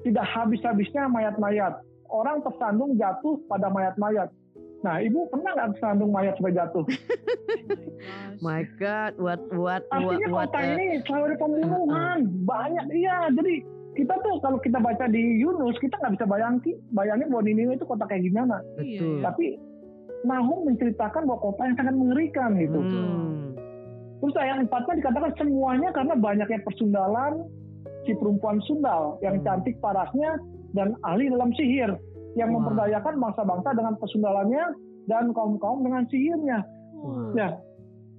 Tidak 0.01 0.25
habis-habisnya 0.25 1.13
mayat-mayat. 1.13 1.77
Orang 2.09 2.41
tersandung 2.41 2.97
jatuh 2.97 3.37
pada 3.51 3.69
mayat-mayat. 3.69 4.31
Nah, 4.81 5.03
ibu 5.03 5.27
pernah 5.29 5.51
nggak 5.53 5.77
tersandung 5.77 6.15
mayat 6.15 6.39
sampai 6.39 6.55
jatuh? 6.55 6.85
My 8.45 8.63
God, 8.79 9.19
what 9.19 9.41
what 9.51 9.83
what 9.91 9.93
Artinya 9.93 10.29
what 10.31 10.53
kota 10.53 10.59
a- 10.63 10.69
ini 10.77 10.87
selalu 11.05 11.25
ada 11.27 11.37
pembunuhan. 11.37 12.19
Banyak, 12.45 12.87
iya. 12.95 13.29
Jadi 13.33 13.65
kita 13.97 14.15
tuh 14.21 14.39
kalau 14.45 14.61
kita 14.61 14.79
baca 14.79 15.09
di 15.09 15.41
Yunus 15.41 15.77
kita 15.81 15.97
nggak 15.99 16.21
bisa 16.21 16.25
bayangin 16.29 16.77
bayangin 16.93 17.29
bahwa 17.33 17.43
Niniwe 17.49 17.75
itu 17.75 17.87
kota 17.89 18.05
kayak 18.05 18.29
gimana. 18.29 18.61
Betul. 18.77 19.25
Tapi 19.25 19.47
Nahum 20.23 20.69
menceritakan 20.69 21.23
bahwa 21.29 21.41
kota 21.51 21.63
yang 21.65 21.77
sangat 21.77 21.95
mengerikan 21.97 22.51
gitu. 22.61 22.79
Hmm. 22.79 23.56
Terus 24.17 24.35
ayat 24.41 24.65
empatnya 24.65 24.95
dikatakan 25.05 25.33
semuanya 25.37 25.89
karena 25.93 26.15
banyaknya 26.17 26.61
persundalan 26.65 27.45
si 28.09 28.13
perempuan 28.17 28.63
sundal 28.65 29.21
yang 29.21 29.43
Hmm. 29.43 29.45
cantik 29.45 29.77
parasnya 29.83 30.39
dan 30.73 30.95
ahli 31.05 31.29
dalam 31.29 31.51
sihir 31.59 31.91
yang 32.39 32.53
Wah. 32.53 32.63
memperdayakan 32.63 33.19
bangsa-bangsa 33.21 33.71
dengan 33.77 33.95
persundalannya 34.01 34.65
dan 35.11 35.25
kaum-kaum 35.37 35.85
dengan 35.85 36.05
sihirnya. 36.09 36.59
Wah. 37.03 37.33
Ya, 37.37 37.49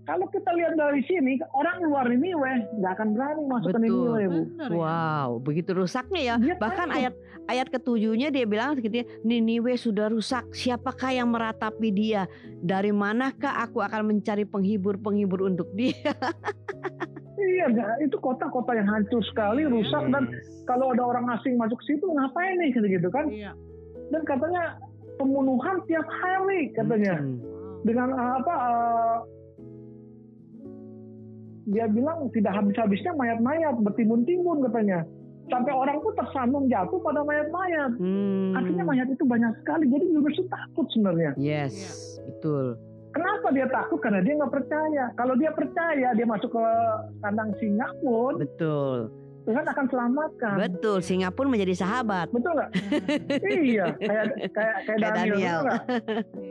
kalau 0.08 0.24
kita 0.32 0.50
lihat 0.56 0.80
dari 0.80 1.04
sini 1.04 1.36
orang 1.52 1.84
luar 1.84 2.08
Niniwe 2.08 2.80
nggak 2.80 2.91
akan 2.96 3.08
berani 3.12 3.43
masuk 3.43 3.76
ke 3.76 3.80
Betul. 3.84 3.84
Niniwe, 3.84 4.24
bu. 4.32 4.41
Ya. 4.56 4.67
Wow, 4.72 5.30
begitu 5.43 5.70
rusaknya 5.76 6.22
ya. 6.24 6.36
Dia 6.39 6.56
Bahkan 6.56 6.88
takut. 6.88 6.98
ayat 7.04 7.13
ayat 7.52 7.67
ketujuhnya 7.67 8.32
dia 8.32 8.48
bilang 8.48 8.80
gitu 8.80 9.04
ya, 9.04 9.06
Niniwe 9.28 9.76
sudah 9.76 10.08
rusak. 10.08 10.48
Siapakah 10.56 11.12
yang 11.12 11.28
meratapi 11.28 11.91
dia? 11.91 12.24
Dari 12.63 12.96
manakah 12.96 13.67
aku 13.67 13.84
akan 13.84 14.15
mencari 14.15 14.48
penghibur-penghibur 14.48 15.43
untuk 15.43 15.67
dia? 15.76 16.00
Iya, 17.38 17.70
itu 18.02 18.17
kota-kota 18.17 18.74
yang 18.74 18.89
hancur 18.89 19.22
sekali, 19.22 19.62
Iya. 19.62 19.70
rusak 19.70 20.10
dan 20.10 20.26
kalau 20.65 20.89
ada 20.89 21.06
orang 21.06 21.30
asing 21.38 21.54
masuk 21.54 21.78
situ 21.86 22.02
ngapain 22.10 22.58
nih 22.58 22.74
gitu 22.74 23.13
kan? 23.13 23.30
Iya. 23.30 23.54
Dan 24.10 24.26
katanya 24.26 24.82
pembunuhan 25.22 25.78
tiap 25.86 26.06
hari 26.10 26.74
katanya. 26.74 27.22
Hmm. 27.22 27.38
Dengan 27.86 28.10
uh, 28.10 28.41
apa 28.41 28.54
uh, 28.58 29.17
dia 31.67 31.86
bilang 31.86 32.32
tidak 32.32 32.53
habis-habisnya 32.53 33.12
mayat-mayat 33.13 33.75
bertimbun-timbun 33.77 34.63
katanya 34.63 35.03
sampai 35.47 35.69
orang 35.69 35.99
pun 35.99 36.12
tersandung 36.13 36.65
jatuh 36.65 36.99
pada 37.01 37.21
mayat-mayat 37.21 37.91
Hmm. 37.95 38.51
artinya 38.53 38.84
mayat 38.86 39.08
itu 39.08 39.23
banyak 39.23 39.51
sekali 39.58 39.86
jadi 39.86 40.06
Yunus 40.06 40.34
itu 40.34 40.47
takut 40.47 40.86
sebenarnya 40.89 41.32
Yes, 41.36 41.75
betul. 42.21 42.75
kenapa 43.10 43.51
dia 43.51 43.67
takut 43.67 43.99
karena 43.99 44.19
dia 44.21 44.34
nggak 44.36 44.53
percaya 44.53 45.03
kalau 45.13 45.36
dia 45.36 45.51
percaya 45.51 46.08
dia 46.10 46.25
masuk 46.25 46.49
ke 46.49 46.63
kandang 47.17 47.51
singa 47.58 47.88
pun 47.97 48.39
Betul. 48.39 48.99
Tuhan 49.43 49.63
akan 49.65 49.86
selamatkan 49.88 50.56
Betul, 50.58 50.99
singa 50.99 51.32
pun 51.32 51.47
menjadi 51.47 51.71
sahabat. 51.77 52.27
betul 52.30 52.51
nggak 52.53 52.71
iya 53.65 53.86
kayak 53.97 54.25
kayak 54.49 54.75
kayak 54.84 54.99
Kayak 54.99 55.13
Daniel, 55.15 55.39
Daniel. 55.39 55.62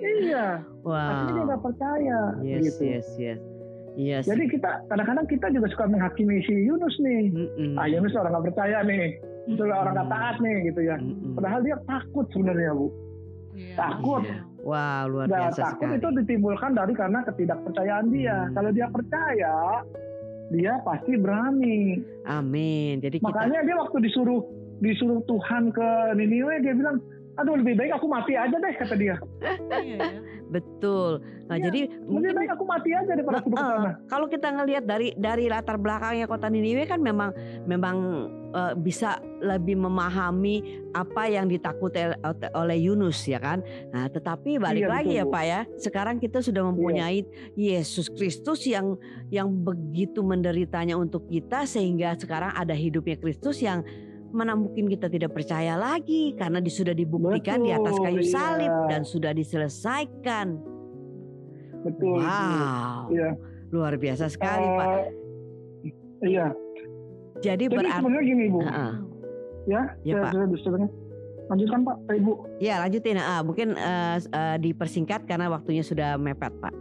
iya 0.00 0.46
artinya 1.02 1.24
dia 1.26 1.37
Wow. 1.37 1.46
nggak 1.46 1.62
percaya 1.62 2.18
Yes, 2.42 2.62
gitu 2.66 2.83
yes, 2.87 3.09
yes. 3.18 3.40
Yes. 3.96 4.28
Jadi 4.28 4.52
kita 4.52 4.85
kadang-kadang 4.92 5.24
kita 5.24 5.48
juga 5.56 5.66
suka 5.72 5.88
menghakimi 5.88 6.44
si 6.44 6.68
Yunus 6.68 6.94
nih. 7.00 7.32
Mm-mm. 7.32 7.80
Ah 7.80 7.88
Yunus 7.88 8.12
orang 8.12 8.37
nggak 8.37 8.46
percaya 8.52 8.78
nih, 8.85 9.16
itu 9.48 9.62
orang 9.64 9.94
nggak 9.96 10.11
taat 10.12 10.37
nih 10.44 10.56
gitu 10.68 10.80
ya. 10.85 10.96
Mm-mm. 11.00 11.32
Padahal 11.32 11.61
dia 11.64 11.76
takut 11.88 12.28
sebenarnya 12.28 12.76
bu. 12.76 12.87
Iya. 13.56 13.76
Takut. 13.80 14.22
Iya. 14.28 14.38
Wow, 14.66 15.02
luar 15.09 15.26
Nah, 15.30 15.38
biasa 15.48 15.61
takut 15.62 15.88
sekali. 15.88 15.98
itu 16.02 16.09
ditimbulkan 16.20 16.70
dari 16.76 16.92
karena 16.92 17.18
ketidakpercayaan 17.24 18.06
dia. 18.12 18.37
Hmm. 18.37 18.52
Kalau 18.52 18.70
dia 18.74 18.87
percaya, 18.90 19.54
dia 20.52 20.72
pasti 20.82 21.12
berani. 21.16 22.02
Amin. 22.28 23.00
Jadi 23.00 23.22
kita 23.22 23.30
Makanya 23.32 23.64
dia 23.64 23.76
waktu 23.78 23.96
disuruh 24.04 24.42
disuruh 24.85 25.24
Tuhan 25.24 25.72
ke 25.72 25.88
Niniwe 26.20 26.61
dia 26.61 26.76
bilang, 26.76 27.00
aduh 27.40 27.56
lebih 27.56 27.80
baik 27.80 27.96
aku 27.96 28.11
mati 28.12 28.37
aja 28.37 28.52
deh 28.52 28.74
kata 28.76 28.94
dia. 28.98 29.16
Iya 30.46 30.52
ya. 30.52 30.52
betul. 30.52 31.11
Nah, 31.46 31.56
Iya, 31.56 31.64
jadi 31.70 31.80
mungkin 32.02 32.30
baik 32.35 32.50
aku 32.54 32.64
mati 32.64 32.90
aja 32.90 33.06
daripada 33.09 33.38
aku 33.38 33.54
sana. 33.54 33.92
kalau 34.06 34.26
kita 34.26 34.48
ngelihat 34.50 34.82
dari 34.82 35.14
dari 35.14 35.46
latar 35.46 35.76
belakangnya 35.76 36.26
kota 36.26 36.46
Niniwe 36.46 36.82
kan 36.85 36.98
memang 36.98 37.30
memang 37.64 37.96
eh, 38.48 38.74
bisa 38.74 39.14
lebih 39.38 39.76
memahami 39.76 40.62
apa 40.90 41.28
yang 41.28 41.44
ditakuti 41.44 41.98
oleh- 42.52 42.78
Yunus 42.78 43.20
ya 43.22 43.37
kan. 43.37 43.61
Nah, 43.90 44.06
tetapi 44.06 44.56
balik 44.56 44.82
Iya, 44.82 44.90
lagi 44.90 45.12
betul, 45.12 45.20
ya 45.20 45.24
Bu. 45.24 45.32
Pak 45.32 45.44
ya. 45.44 45.61
Sekarang 45.76 46.16
kita 46.16 46.38
sudah 46.40 46.62
mempunyai 46.64 47.22
Yesus 47.54 48.09
Kristus 48.09 48.64
yang 48.64 48.96
yang 49.28 49.50
begitu 49.50 50.22
menderitanya 50.22 50.94
untuk 50.94 51.26
kita 51.26 51.62
sehingga 51.64 52.14
sekarang 52.14 52.52
ada 52.52 52.72
hidupnya 52.72 53.14
Kristus 53.16 53.61
yang 53.61 53.82
mana 54.37 54.53
mungkin 54.53 54.87
kita 54.87 55.09
tidak 55.09 55.33
percaya 55.33 55.72
lagi 55.75 56.37
karena 56.37 56.61
sudah 56.62 56.92
dibuktikan 56.92 57.64
di 57.64 57.72
atas 57.72 57.96
kayu 57.96 58.20
Betul, 58.20 58.29
iya. 58.29 58.37
salib 58.37 58.72
dan 58.87 59.03
sudah 59.03 59.33
diselesaikan. 59.33 60.46
Betul. 61.83 62.20
Wow. 62.20 63.09
Iya. 63.09 63.31
Luar 63.72 63.96
biasa 63.96 64.29
sekali, 64.29 64.66
Pak. 64.68 64.87
Eh, 64.87 65.05
Iya. 66.22 66.49
Jadi 67.38 67.68
Jadi 67.68 67.75
berarti 67.77 67.92
sebenarnya 67.94 68.25
gini 68.25 68.44
bu, 68.49 68.59
Heeh. 68.59 68.92
ya, 69.66 69.83
Ya, 70.03 70.12
saya, 70.12 70.22
Pak. 70.22 70.33
saya 70.33 70.46
bisa 70.49 70.68
lanjutkan 71.46 71.81
Pak, 71.83 71.96
Eh, 72.07 72.16
Ibu. 72.16 72.33
Ya, 72.59 72.75
lanjutin. 72.81 73.16
Ah, 73.16 73.40
mungkin 73.40 73.68
s- 74.16 74.29
eh, 74.29 74.57
dipersingkat 74.59 75.25
karena 75.25 75.49
waktunya 75.49 75.81
sudah 75.81 76.16
mepet, 76.16 76.53
Pak. 76.57 76.72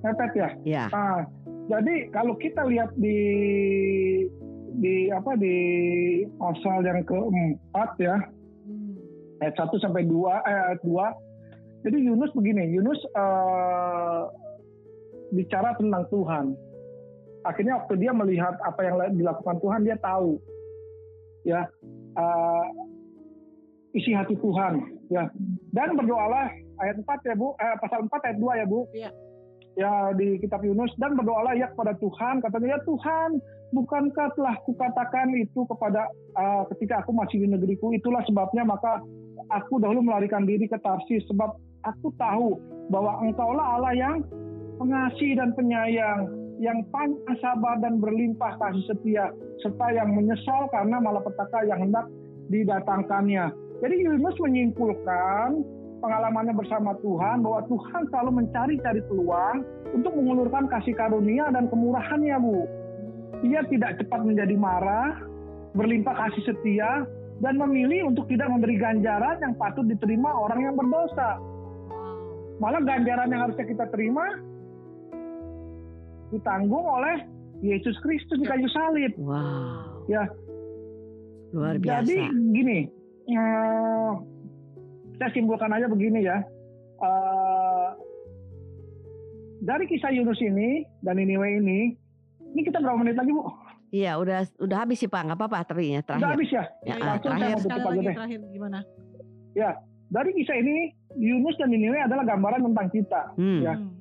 Mepet 0.00 0.30
ya. 0.34 0.48
Ya. 0.64 0.84
Nah, 0.88 1.28
jadi 1.68 2.08
kalau 2.08 2.34
kita 2.34 2.64
lihat 2.64 2.90
di 2.96 3.18
di 4.76 5.08
apa 5.08 5.32
di 5.40 5.56
pasal 6.36 6.84
yang 6.84 7.00
keempat 7.06 7.90
ya. 8.00 8.16
Hmm. 8.68 8.94
ayat 9.40 9.54
1 9.56 9.80
sampai 9.80 10.04
2 10.04 10.12
eh, 10.12 10.42
ayat 10.44 10.80
2 10.84 11.28
jadi 11.86 11.98
Yunus 12.02 12.30
begini 12.34 12.74
Yunus 12.74 12.98
eh, 13.14 14.22
bicara 15.30 15.76
tentang 15.78 16.04
Tuhan. 16.10 16.46
Akhirnya 17.46 17.78
waktu 17.80 17.94
dia 18.02 18.10
melihat 18.10 18.58
apa 18.66 18.80
yang 18.82 18.96
dilakukan 19.14 19.56
Tuhan 19.62 19.80
dia 19.86 19.96
tahu. 20.02 20.42
Ya 21.46 21.70
eh, 22.18 22.66
isi 23.94 24.10
hati 24.10 24.34
Tuhan 24.42 24.82
ya. 25.08 25.30
Dan 25.70 25.94
berdoalah 25.94 26.50
ayat 26.82 26.98
4 26.98 27.28
ya 27.30 27.34
Bu 27.38 27.54
eh, 27.62 27.76
pasal 27.78 28.10
4 28.10 28.26
ayat 28.26 28.38
2 28.42 28.60
ya 28.60 28.66
Bu. 28.66 28.80
Iya. 28.90 29.10
ya 29.78 29.92
di 30.18 30.42
kitab 30.42 30.66
Yunus. 30.66 30.90
Dan 30.98 31.14
berdoalah 31.14 31.54
ya 31.54 31.70
kepada 31.70 31.94
Tuhan 32.02 32.42
katanya 32.42 32.74
ya 32.74 32.80
Tuhan 32.82 33.38
bukankah 33.72 34.32
telah 34.36 34.56
kukatakan 34.64 35.32
itu 35.36 35.64
kepada 35.68 36.08
uh, 36.36 36.64
ketika 36.74 37.04
aku 37.04 37.12
masih 37.12 37.44
di 37.44 37.48
negeriku? 37.48 37.92
Itulah 37.92 38.24
sebabnya 38.24 38.64
maka 38.64 39.00
aku 39.52 39.80
dahulu 39.80 40.04
melarikan 40.04 40.48
diri 40.48 40.68
ke 40.68 40.76
Tarsis. 40.80 41.24
Sebab 41.28 41.50
aku 41.84 42.08
tahu 42.16 42.56
bahwa 42.88 43.20
engkaulah 43.24 43.66
Allah 43.78 43.92
yang 43.96 44.16
pengasih 44.80 45.36
dan 45.36 45.52
penyayang 45.52 46.28
yang 46.58 46.82
panjang 46.90 47.38
sabar 47.38 47.78
dan 47.78 48.02
berlimpah 48.02 48.58
kasih 48.58 48.84
setia 48.90 49.30
serta 49.62 49.94
yang 49.94 50.10
menyesal 50.10 50.66
karena 50.74 50.98
malapetaka 50.98 51.62
yang 51.66 51.78
hendak 51.78 52.06
didatangkannya. 52.50 53.54
Jadi 53.78 53.94
Yunus 54.02 54.34
menyimpulkan 54.42 55.62
pengalamannya 56.02 56.54
bersama 56.54 56.98
Tuhan 56.98 57.46
bahwa 57.46 57.62
Tuhan 57.70 58.02
selalu 58.10 58.30
mencari-cari 58.42 59.02
peluang 59.06 59.62
untuk 59.94 60.12
mengulurkan 60.18 60.66
kasih 60.66 60.94
karunia 60.98 61.46
dan 61.54 61.70
kemurahannya 61.70 62.36
Bu 62.42 62.66
ia 63.46 63.60
tidak 63.70 64.02
cepat 64.02 64.20
menjadi 64.26 64.54
marah, 64.58 65.22
berlimpah 65.76 66.14
kasih 66.26 66.42
setia, 66.54 67.06
dan 67.38 67.54
memilih 67.54 68.10
untuk 68.10 68.26
tidak 68.26 68.50
memberi 68.50 68.78
ganjaran 68.78 69.38
yang 69.38 69.54
patut 69.54 69.86
diterima 69.86 70.30
orang 70.34 70.60
yang 70.70 70.74
berdosa. 70.74 71.38
Malah 72.58 72.82
ganjaran 72.82 73.30
yang 73.30 73.46
harusnya 73.46 73.66
kita 73.70 73.86
terima 73.94 74.26
ditanggung 76.34 76.82
oleh 76.82 77.24
Yesus 77.62 77.94
Kristus 78.02 78.42
di 78.42 78.46
kayu 78.46 78.66
salib. 78.70 79.14
Wow. 79.18 80.06
Ya. 80.10 80.26
Luar 81.54 81.78
biasa. 81.78 82.04
Jadi 82.04 82.18
gini, 82.52 82.78
eh, 83.30 84.12
saya 85.22 85.30
simpulkan 85.32 85.70
aja 85.72 85.86
begini 85.86 86.26
ya. 86.26 86.42
Eh, 86.98 87.88
dari 89.62 89.86
kisah 89.86 90.10
Yunus 90.10 90.38
ini 90.42 90.82
dan 91.06 91.18
Niniwe 91.18 91.48
ini, 91.62 91.94
ini 92.58 92.66
kita 92.66 92.82
berapa 92.82 92.98
menit 92.98 93.14
lagi 93.14 93.30
Bu? 93.30 93.46
Iya, 93.88 94.18
udah 94.18 94.38
udah 94.58 94.76
habis 94.76 94.98
sih, 94.98 95.06
Pak. 95.06 95.22
nggak 95.24 95.38
apa-apa 95.38 95.64
tapi 95.64 95.88
ya 95.88 96.02
Udah 96.02 96.06
terakhir. 96.10 96.28
habis 96.28 96.48
ya? 96.50 96.64
Ya, 96.82 96.90
Ya, 96.90 96.94
langsung 97.06 97.30
saya 97.30 97.38
terakhir. 97.38 97.54
mau 97.54 97.62
Sekali 97.62 97.78
aja 97.78 97.88
lagi 97.88 98.02
deh. 98.02 98.16
terakhir 98.18 98.38
gimana? 98.50 98.78
Dari 100.08 100.30
kisah 100.32 100.56
ini, 100.56 100.76
Yunus 101.14 101.56
dan 101.56 101.68
Niniwe 101.68 102.00
adalah 102.00 102.24
gambaran 102.24 102.64
tentang 102.64 102.88
kita. 102.88 103.22
Hmm. 103.36 103.60
Ya. 103.60 103.76
Hmm. 103.76 103.92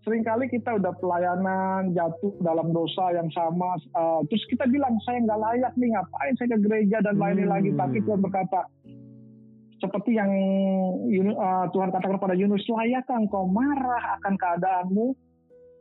Seringkali 0.00 0.48
kita 0.48 0.70
udah 0.74 0.96
pelayanan, 0.96 1.92
jatuh 1.92 2.32
dalam 2.40 2.72
dosa 2.72 3.12
yang 3.12 3.28
sama, 3.28 3.76
eh, 3.76 4.20
terus 4.26 4.40
kita 4.48 4.64
bilang, 4.64 4.96
saya 5.04 5.20
nggak 5.20 5.36
layak 5.38 5.72
nih, 5.76 5.92
ngapain 5.92 6.32
saya 6.34 6.48
ke 6.50 6.64
gereja 6.64 6.98
dan 7.04 7.20
lainnya 7.20 7.44
Hmm. 7.44 7.54
lagi. 7.54 7.70
Tapi 7.70 7.96
Tuhan 8.00 8.20
berkata, 8.22 8.60
seperti 9.78 10.16
yang 10.16 10.32
Yunus- 11.04 11.36
eh, 11.36 11.64
Tuhan 11.68 11.88
katakan 11.88 12.16
kepada 12.16 12.32
Yunus, 12.32 12.64
layakkah 12.64 13.16
engkau 13.18 13.44
marah 13.44 14.16
akan 14.16 14.34
keadaanmu? 14.34 15.06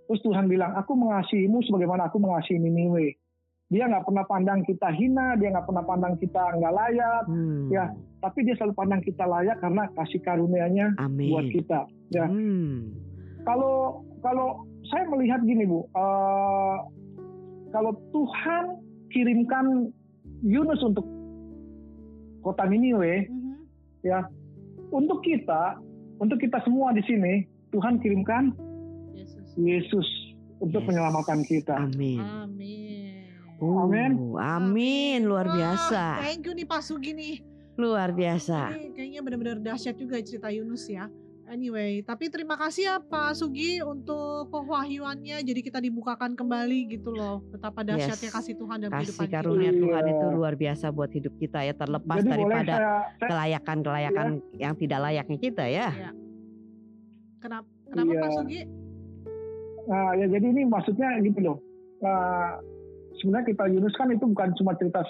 Terus 0.08 0.24
Tuhan 0.24 0.48
bilang, 0.48 0.72
aku 0.74 0.96
mengasihimu 0.96 1.60
sebagaimana 1.68 2.08
aku 2.08 2.18
mengasihi 2.18 2.58
Niniwe. 2.58 3.20
Dia 3.68 3.84
nggak 3.92 4.08
pernah 4.08 4.24
pandang 4.24 4.64
kita 4.64 4.88
hina, 4.96 5.36
dia 5.36 5.52
nggak 5.52 5.68
pernah 5.68 5.84
pandang 5.84 6.16
kita 6.16 6.56
nggak 6.56 6.72
layak, 6.74 7.24
Hmm. 7.28 7.68
Ya. 7.68 7.92
tapi 8.18 8.48
dia 8.48 8.56
selalu 8.56 8.74
pandang 8.74 9.04
kita 9.04 9.28
layak 9.28 9.60
karena 9.60 9.92
kasih 9.94 10.24
karunia-Nya 10.24 10.96
Amin. 10.98 11.30
buat 11.30 11.46
kita. 11.52 11.80
Ya. 12.10 12.26
Hmm. 12.32 12.96
Kalau 13.44 14.02
kalau 14.24 14.64
saya 14.88 15.04
melihat 15.12 15.44
gini 15.44 15.68
bu, 15.68 15.84
eh, 15.92 16.78
kalau 17.76 17.92
Tuhan 18.16 18.80
kirimkan 19.12 19.92
Yunus 20.42 20.80
untuk 20.80 21.04
kota 22.40 22.64
Niniwe, 22.64 23.28
Mhm. 23.28 23.54
ya 24.08 24.24
untuk 24.90 25.20
kita, 25.22 25.76
untuk 26.18 26.40
kita 26.40 26.64
semua 26.64 26.96
di 26.96 27.04
sini, 27.04 27.44
Tuhan 27.76 28.00
kirimkan 28.00 28.56
Yesus. 29.58 30.08
Untuk 30.58 30.82
Yes. 30.82 30.88
menyelamatkan 30.88 31.40
kita. 31.44 31.74
Amin. 31.76 32.18
Amin. 32.18 33.30
Uh, 33.58 33.86
Amin. 33.86 34.12
Amin. 34.36 35.20
Luar 35.26 35.46
Wah, 35.46 35.54
biasa. 35.54 36.04
Thank 36.22 36.46
you 36.46 36.54
nih 36.54 36.66
Pak 36.66 36.82
Sugi 36.82 37.14
nih. 37.14 37.36
Luar 37.76 38.10
biasa. 38.10 38.74
Ini 38.74 38.90
kayaknya 38.92 39.22
benar-benar 39.22 39.58
dahsyat 39.60 39.94
juga 39.94 40.18
cerita 40.20 40.50
Yunus 40.50 40.86
ya. 40.88 41.10
Anyway, 41.48 42.02
tapi 42.02 42.28
terima 42.28 42.54
kasih 42.54 42.84
ya 42.84 42.96
Pak 43.00 43.32
Sugi 43.34 43.80
untuk 43.80 44.50
pewahyuannya. 44.50 45.40
Jadi 45.40 45.62
kita 45.62 45.78
dibukakan 45.78 46.34
kembali 46.34 46.92
gitu 46.92 47.14
loh. 47.14 47.40
Betapa 47.48 47.82
dahsyatnya 47.82 48.28
Yes. 48.28 48.36
kasih 48.36 48.54
Tuhan 48.58 48.78
dalam 48.80 48.92
Kasih 48.92 49.14
kehidupan 49.16 49.30
karunia 49.32 49.72
Iya. 49.72 49.80
Tuhan 49.80 50.04
itu 50.08 50.26
luar 50.28 50.54
biasa 50.54 50.86
buat 50.90 51.08
hidup 51.08 51.34
kita 51.38 51.64
ya 51.64 51.72
terlepas 51.72 52.18
Jadi 52.20 52.30
daripada 52.30 52.76
kelayakan-kelayakan 53.22 54.28
yang 54.54 54.74
tidak 54.76 55.00
layaknya 55.00 55.38
kita 55.38 55.66
ya. 55.66 55.88
kita. 55.88 56.12
Kenapa? 57.40 57.68
Kenapa 57.88 58.12
Iya. 58.12 58.20
Pak 58.20 58.32
Sugi? 58.34 58.60
Nah, 59.88 60.12
ya 60.20 60.28
jadi 60.28 60.46
ini 60.52 60.68
maksudnya 60.68 61.16
gitu 61.24 61.40
loh. 61.40 61.58
Nah, 62.04 62.60
sebenarnya 63.18 63.56
kita 63.56 63.64
Yunus 63.72 63.96
kan 63.96 64.12
itu 64.12 64.26
bukan 64.28 64.52
cuma 64.60 64.76
cerita 64.76 65.02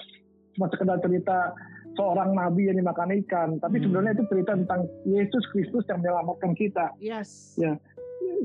cuma 0.54 0.66
sekedar 0.70 0.98
cerita 1.02 1.52
seorang 1.98 2.30
nabi 2.30 2.70
yang 2.70 2.78
dimakan 2.78 3.10
ikan, 3.26 3.58
tapi 3.58 3.82
Hmm. 3.82 3.90
sebenarnya 3.90 4.12
itu 4.14 4.24
cerita 4.30 4.54
tentang 4.54 4.86
Yesus 5.02 5.42
Kristus 5.50 5.82
yang 5.90 5.98
menyelamatkan 5.98 6.54
kita 6.54 6.94
Yes. 7.02 7.58
Ya. 7.58 7.74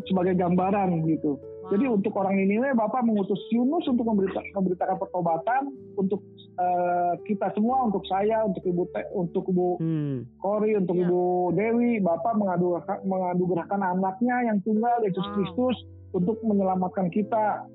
sebagai 0.10 0.34
gambaran 0.34 1.06
gitu. 1.06 1.38
Jadi 1.72 1.86
untuk 1.88 2.12
orang 2.16 2.36
Niniwe, 2.36 2.76
Bapak 2.76 3.04
mengutus 3.04 3.40
Yunus 3.48 3.88
untuk 3.88 4.04
memberita, 4.04 4.44
memberitakan 4.52 4.98
pertobatan 5.00 5.72
untuk 5.96 6.20
eh, 6.54 7.14
kita 7.26 7.50
semua, 7.56 7.88
untuk 7.88 8.04
saya, 8.06 8.44
untuk 8.44 8.62
ibu 8.62 8.84
Te- 8.92 9.10
untuk 9.12 9.48
ibu 9.48 9.80
Hmm. 9.80 10.28
Kori, 10.38 10.76
untuk 10.76 10.94
Iya. 10.94 11.08
ibu 11.08 11.24
Dewi, 11.52 11.98
Bapak 11.98 12.36
mengadu 12.36 12.78
mengadugerahkan 13.02 13.80
anaknya 13.80 14.52
yang 14.52 14.58
tunggal 14.62 15.02
Yesus 15.02 15.24
Wow. 15.24 15.34
Kristus 15.34 15.78
untuk 16.12 16.38
menyelamatkan 16.44 17.10
kita. 17.10 17.66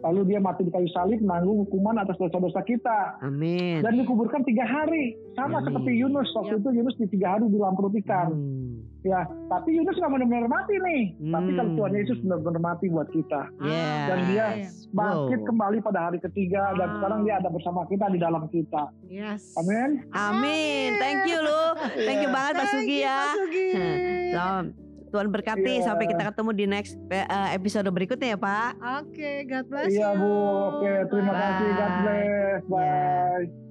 Lalu 0.00 0.20
dia 0.26 0.38
mati 0.38 0.62
di 0.62 0.70
kayu 0.70 0.86
salib 0.88 1.18
menanggung 1.18 1.58
hukuman 1.60 1.98
atas 1.98 2.14
dosa-dosa 2.16 2.62
kita 2.62 3.18
Amin. 3.18 3.82
dan 3.82 3.94
dikuburkan 3.94 4.42
tiga 4.42 4.62
hari 4.62 5.18
sama 5.32 5.58
Amin. 5.58 5.66
seperti 5.66 5.90
Yunus 5.96 6.28
waktu 6.32 6.54
Yap. 6.54 6.60
itu 6.60 6.68
Yunus 6.72 6.96
di 6.96 7.06
tiga 7.08 7.28
hari 7.32 7.44
di 7.44 7.56
dalam 7.56 7.74
perut 7.74 7.94
ikan 7.96 8.28
Hmm. 8.28 8.78
ya 9.00 9.20
tapi 9.48 9.68
Yunus 9.72 9.94
nggak 9.94 10.10
benar-benar 10.12 10.46
mati 10.46 10.74
nih 10.76 11.02
tapi 11.24 11.50
kalau 11.52 11.66
Hmm. 11.66 11.76
Tuhan 11.76 11.92
Yesus 11.94 12.18
benar-benar 12.20 12.62
mati 12.64 12.86
buat 12.88 13.08
kita 13.08 13.42
Yes. 13.60 14.06
Dan 14.06 14.18
dia 14.28 14.46
bangkit 14.88 15.40
Wow. 15.40 15.46
kembali 15.46 15.78
pada 15.80 16.00
hari 16.04 16.18
ketiga 16.20 16.62
dan 16.72 16.88
Wow. 16.88 16.96
sekarang 16.96 17.20
dia 17.22 17.34
ada 17.36 17.48
bersama 17.48 17.80
kita 17.84 18.06
di 18.08 18.18
dalam 18.18 18.42
kita 18.48 18.82
Yes. 19.04 19.42
amin 19.56 20.06
Amin. 20.10 20.94
Thank 20.96 21.26
you 21.26 21.38
lu. 21.38 21.62
Thank 21.96 22.20
you 22.20 22.30
Iya. 22.30 22.36
banget 22.36 22.52
Pak 22.54 22.64
Thank 22.64 22.74
Sugi 22.76 22.94
you, 22.94 23.02
ya. 23.02 23.18
Pak 23.18 23.34
Sugi. 23.36 23.66
Salam. 24.32 24.87
Tuhan 25.08 25.28
berkati 25.28 25.72
Iya. 25.78 25.84
sampai 25.84 26.04
kita 26.06 26.22
ketemu 26.24 26.50
di 26.52 26.64
next 26.64 26.94
eh, 27.08 27.24
episode 27.52 27.88
berikutnya 27.88 28.34
ya 28.34 28.38
Pak. 28.38 28.70
Oke, 29.02 29.30
God 29.44 29.64
bless 29.66 29.88
iya 29.88 30.12
you. 30.12 30.20
Bu 30.20 30.32
oke 30.74 30.92
terima 31.08 31.32
Bye. 31.32 31.40
kasih 31.40 31.68
God 31.70 31.92
bless 31.98 32.62
bye 32.64 33.42
Ya. 33.44 33.67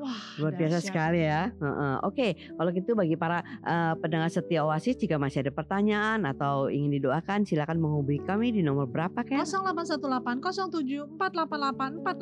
Wah, 0.00 0.16
Luar 0.36 0.52
biasa 0.54 0.72
dahsyat. 0.74 0.88
sekali 0.88 1.20
ya. 1.20 1.52
Heeh. 1.52 1.94
Oke, 2.02 2.26
kalau 2.50 2.70
gitu 2.70 2.90
bagi 2.94 3.14
para 3.14 3.38
eh, 3.44 3.92
pendengar 3.96 4.28
setia 4.28 4.64
Oasis 4.64 4.96
jika 4.96 5.14
masih 5.14 5.44
ada 5.44 5.52
pertanyaan 5.52 6.24
atau 6.24 6.66
ingin 6.66 6.96
didoakan 6.96 7.44
silakan 7.44 7.76
menghubungi 7.78 8.24
kami 8.24 8.48
di 8.50 8.60
nomor 8.60 8.84
berapa 8.84 9.20
Ken? 9.20 9.36
0818 9.36 10.40
07 10.72 11.20
488 11.20 12.00
489 12.00 12.16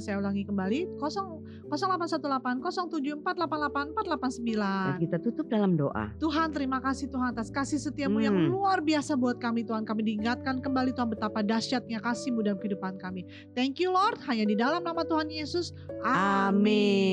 saya 0.00 0.16
ulangi 0.16 0.44
kembali 0.44 1.00
0 1.00 1.72
0818 1.72 2.60
07 2.92 3.24
488 3.24 3.96
Dan 3.96 5.00
489 5.00 5.00
kita 5.00 5.16
tutup 5.18 5.46
dalam 5.48 5.74
doa. 5.74 6.12
Tuhan 6.16 6.50
terima 6.50 6.78
kasih 6.78 7.08
Tuhan 7.08 7.32
atas 7.32 7.48
kasih 7.48 7.80
setiamu 7.80 8.20
yang 8.20 8.34
Hmm. 8.34 8.50
luar 8.50 8.78
biasa 8.80 9.14
buat 9.14 9.38
kami 9.38 9.62
Tuhan 9.62 9.82
kami 9.82 10.02
diingatkan 10.04 10.58
kembali 10.58 10.90
Tuhan 10.90 11.06
betapa 11.08 11.40
dahsyatnya 11.40 11.98
kasihmu 11.98 12.42
dalam 12.42 12.58
kehidupan 12.58 12.98
kami 12.98 13.22
thank 13.52 13.78
you 13.78 13.88
Lord 13.88 14.18
hanya 14.24 14.42
di 14.42 14.54
dalam 14.54 14.82
nama 14.82 15.00
Tuhan 15.00 15.30
Yesus 15.30 15.70